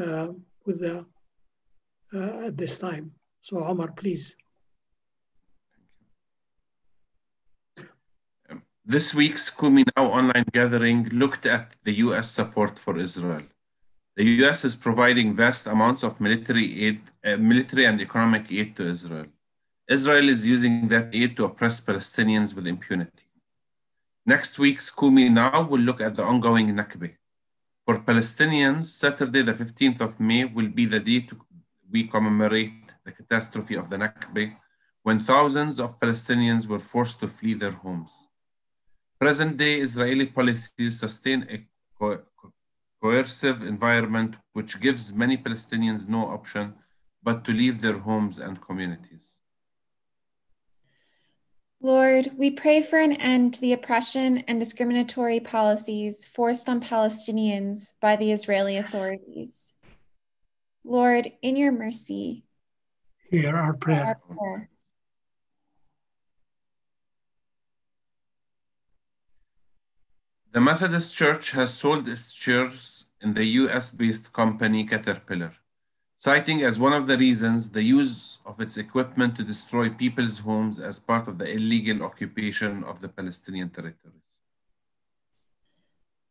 [0.00, 0.28] uh,
[0.66, 1.06] with the
[2.14, 3.12] uh, at this time.
[3.40, 4.36] So Omar, please.
[8.84, 13.42] This week's Kumi Now online gathering looked at the US support for Israel.
[14.16, 18.88] The US is providing vast amounts of military aid, uh, military and economic aid to
[18.88, 19.26] Israel.
[19.88, 23.26] Israel is using that aid to oppress Palestinians with impunity.
[24.26, 27.10] Next week's Kumi Now will look at the ongoing Nakba.
[27.84, 31.36] For Palestinians, Saturday, the 15th of May, will be the day to,
[31.90, 34.56] we commemorate the catastrophe of the Nakba
[35.02, 38.26] when thousands of Palestinians were forced to flee their homes.
[39.18, 41.66] Present day Israeli policies sustain a
[41.98, 42.22] co
[43.02, 46.74] coercive environment which gives many Palestinians no option
[47.22, 49.39] but to leave their homes and communities.
[51.82, 57.94] Lord, we pray for an end to the oppression and discriminatory policies forced on Palestinians
[58.02, 59.72] by the Israeli authorities.
[60.84, 62.44] Lord, in your mercy,
[63.30, 64.04] hear our prayer.
[64.04, 64.68] Our prayer.
[70.52, 75.54] The Methodist Church has sold its shares in the US based company Caterpillar,
[76.20, 80.78] citing as one of the reasons the use of its equipment to destroy people's homes
[80.78, 84.36] as part of the illegal occupation of the Palestinian territories.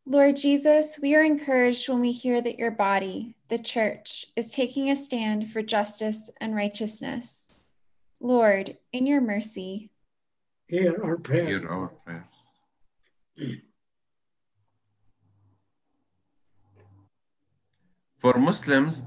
[0.06, 4.90] Lord Jesus, we are encouraged when we hear that your body, the church, is taking
[4.90, 7.50] a stand for justice and righteousness.
[8.20, 9.90] Lord, in your mercy,
[10.68, 11.48] hear our prayers.
[11.48, 13.58] Hear our prayers.
[18.20, 19.02] For Muslims,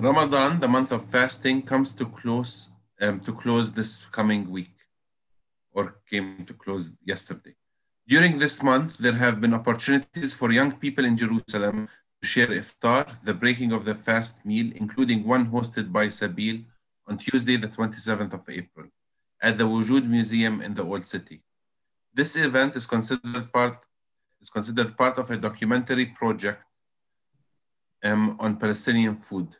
[0.00, 2.68] Ramadan, the month of fasting, comes to close
[3.00, 4.74] um, to close this coming week,
[5.72, 7.54] or came to close yesterday.
[8.06, 11.88] During this month, there have been opportunities for young people in Jerusalem
[12.22, 16.64] to share iftar, the breaking of the fast meal, including one hosted by Sabeel
[17.08, 18.86] on Tuesday, the 27th of April,
[19.42, 21.42] at the Wujud Museum in the Old City.
[22.14, 23.84] This event is considered part
[24.40, 26.62] is considered part of a documentary project
[28.04, 29.56] um, on Palestinian food.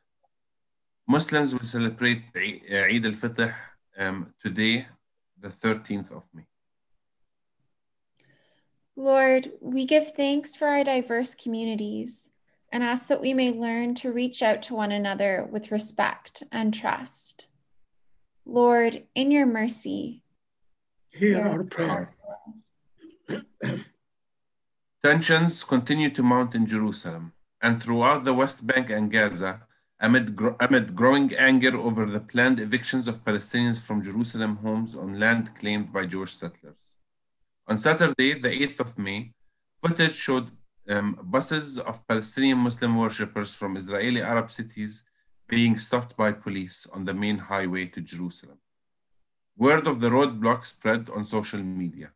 [1.10, 3.54] Muslims will celebrate Eid al-Fitr
[3.96, 4.86] um, today,
[5.40, 6.44] the 13th of May.
[8.94, 12.28] Lord, we give thanks for our diverse communities
[12.70, 16.74] and ask that we may learn to reach out to one another with respect and
[16.74, 17.48] trust.
[18.44, 20.22] Lord, in your mercy,
[21.08, 22.14] hear our prayer.
[25.02, 27.32] Tensions continue to mount in Jerusalem
[27.62, 29.62] and throughout the West Bank and Gaza
[30.00, 35.18] amid, gro amid growing anger over the planned evictions of Palestinians from Jerusalem homes on
[35.18, 36.82] land claimed by Jewish settlers.
[37.66, 39.32] On Saturday, the 8th of May,
[39.82, 40.48] footage showed
[40.88, 45.04] um, buses of Palestinian Muslim worshippers from Israeli Arab cities
[45.48, 48.58] being stopped by police on the main highway to Jerusalem.
[49.56, 52.12] Word of the roadblock spread on social media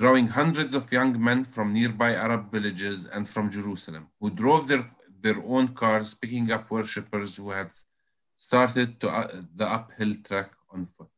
[0.00, 4.90] drawing hundreds of young men from nearby Arab villages and from Jerusalem, who drove their,
[5.22, 7.70] their own cars, picking up worshippers who had
[8.36, 11.08] started to, uh, the uphill trek on foot.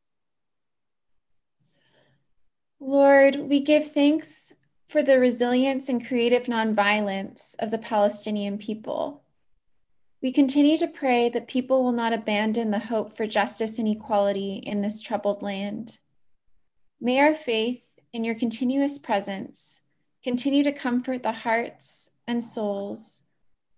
[2.80, 4.52] Lord, we give thanks
[4.88, 9.22] for the resilience and creative nonviolence of the Palestinian people.
[10.20, 14.54] We continue to pray that people will not abandon the hope for justice and equality
[14.54, 15.98] in this troubled land.
[17.00, 19.80] May our faith in your continuous presence,
[20.22, 23.24] continue to comfort the hearts and souls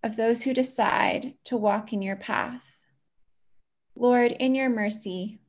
[0.05, 2.77] of those who decide to walk in your path.
[3.97, 5.41] Lord, in your mercy,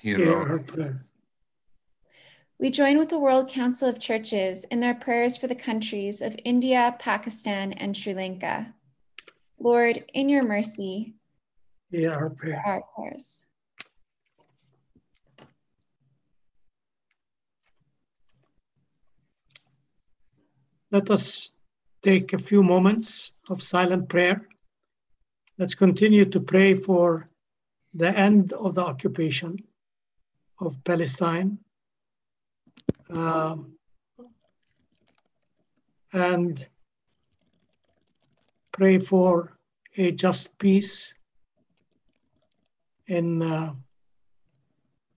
[0.00, 1.04] Hear our prayer.
[2.60, 6.36] We join with the World Council of Churches in their prayers for the countries of
[6.44, 8.72] India, Pakistan, and Sri Lanka.
[9.58, 11.16] Lord, in your mercy,
[11.90, 12.62] hear our prayer.
[12.64, 13.42] Our prayers.
[20.92, 21.50] Let us
[22.06, 24.48] take a few moments of silent prayer.
[25.58, 27.28] Let's continue to pray for
[27.94, 29.58] the end of the occupation
[30.60, 31.58] of Palestine.
[33.10, 33.72] Um,
[36.12, 36.64] and
[38.70, 39.58] pray for
[39.96, 41.12] a just peace
[43.08, 43.74] in, uh,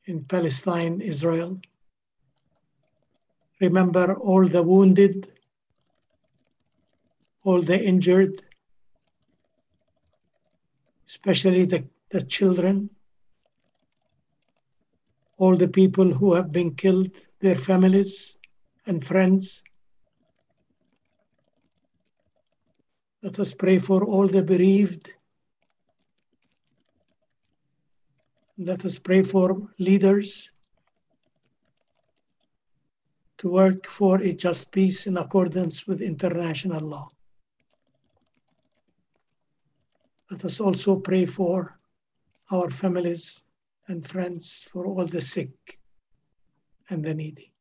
[0.06, 1.60] in Palestine, Israel.
[3.62, 5.32] Remember all the wounded,
[7.44, 8.42] all the injured,
[11.08, 12.90] especially the, the children,
[15.38, 18.38] all the people who have been killed, their families
[18.86, 19.64] and friends.
[23.24, 25.12] Let us pray for all the bereaved.
[28.58, 30.52] Let us pray for leaders
[33.38, 37.10] to work for a just peace in accordance with international law.
[40.32, 41.80] Let us also pray for
[42.52, 43.44] our families
[43.88, 45.80] and friends, for all the sick
[46.90, 47.52] and the needy.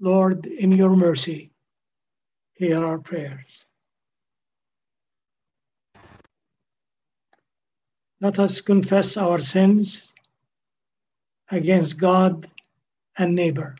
[0.00, 1.52] Lord, in your mercy,
[2.54, 3.66] hear our prayers.
[8.22, 10.14] Let us confess our sins
[11.50, 12.46] against God
[13.18, 13.76] and neighbor.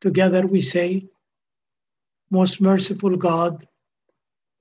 [0.00, 1.06] Together we say,
[2.30, 3.64] Most merciful God,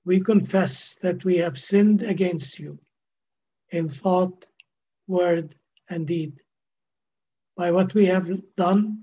[0.06, 2.78] we confess that we have sinned against you
[3.72, 4.46] in thought,
[5.08, 5.56] word,
[5.90, 6.42] and deed,
[7.58, 9.03] by what we have done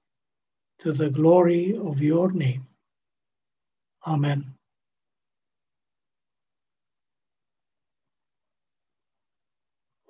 [0.81, 2.67] to the glory of your name.
[4.05, 4.53] Amen.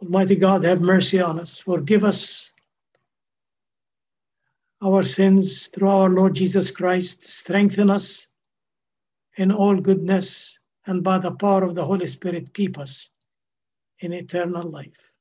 [0.01, 1.59] Almighty God, have mercy on us.
[1.59, 2.53] Forgive us
[4.81, 7.27] our sins through our Lord Jesus Christ.
[7.27, 8.29] Strengthen us
[9.37, 13.11] in all goodness, and by the power of the Holy Spirit, keep us
[13.99, 15.11] in eternal life.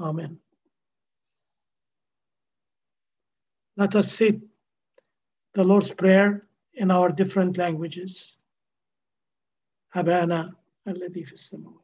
[0.00, 0.38] Amen.
[3.77, 4.41] Let us say
[5.53, 8.37] the Lord's Prayer in our different languages.
[9.95, 10.55] أبانا
[10.87, 11.81] الذي في السماوات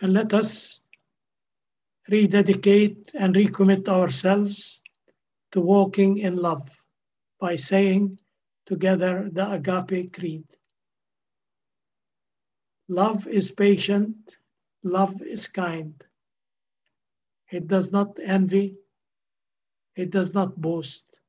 [0.00, 0.82] and let us
[2.08, 4.82] rededicate and recommit ourselves
[5.52, 6.68] to walking in love
[7.40, 8.18] by saying
[8.66, 10.44] together the Agape Creed.
[12.88, 14.38] Love is patient,
[14.84, 15.94] love is kind.
[17.50, 18.76] It does not envy,
[19.96, 21.20] it does not boast,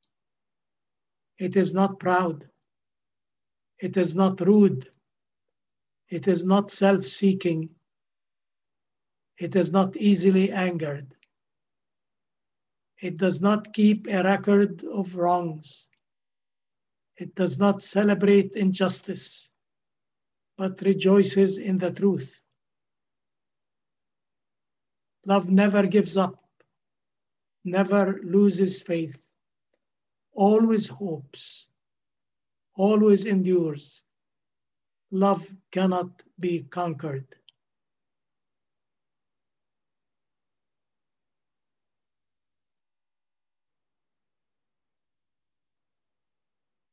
[1.39, 2.45] it is not proud,
[3.79, 4.89] It is not rude.
[6.09, 7.69] It is not self seeking.
[9.41, 11.15] It is not easily angered.
[13.01, 15.87] It does not keep a record of wrongs.
[17.17, 19.49] It does not celebrate injustice,
[20.57, 22.43] but rejoices in the truth.
[25.25, 26.39] Love never gives up,
[27.65, 29.23] never loses faith,
[30.33, 31.65] always hopes,
[32.75, 34.03] always endures.
[35.09, 37.40] Love cannot be conquered.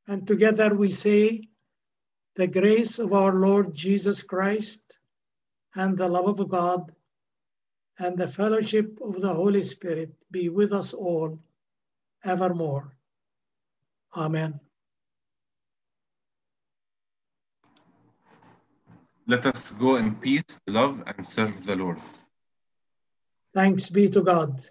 [0.08, 1.48] And together we say,
[2.34, 4.98] the grace of our Lord Jesus Christ
[5.74, 6.92] and the love of God
[7.98, 11.38] and the fellowship of the Holy Spirit be with us all
[12.24, 12.96] evermore.
[14.16, 14.60] Amen.
[19.26, 21.98] Let us go in peace, love, and serve the Lord.
[23.52, 24.62] Thanks be to God.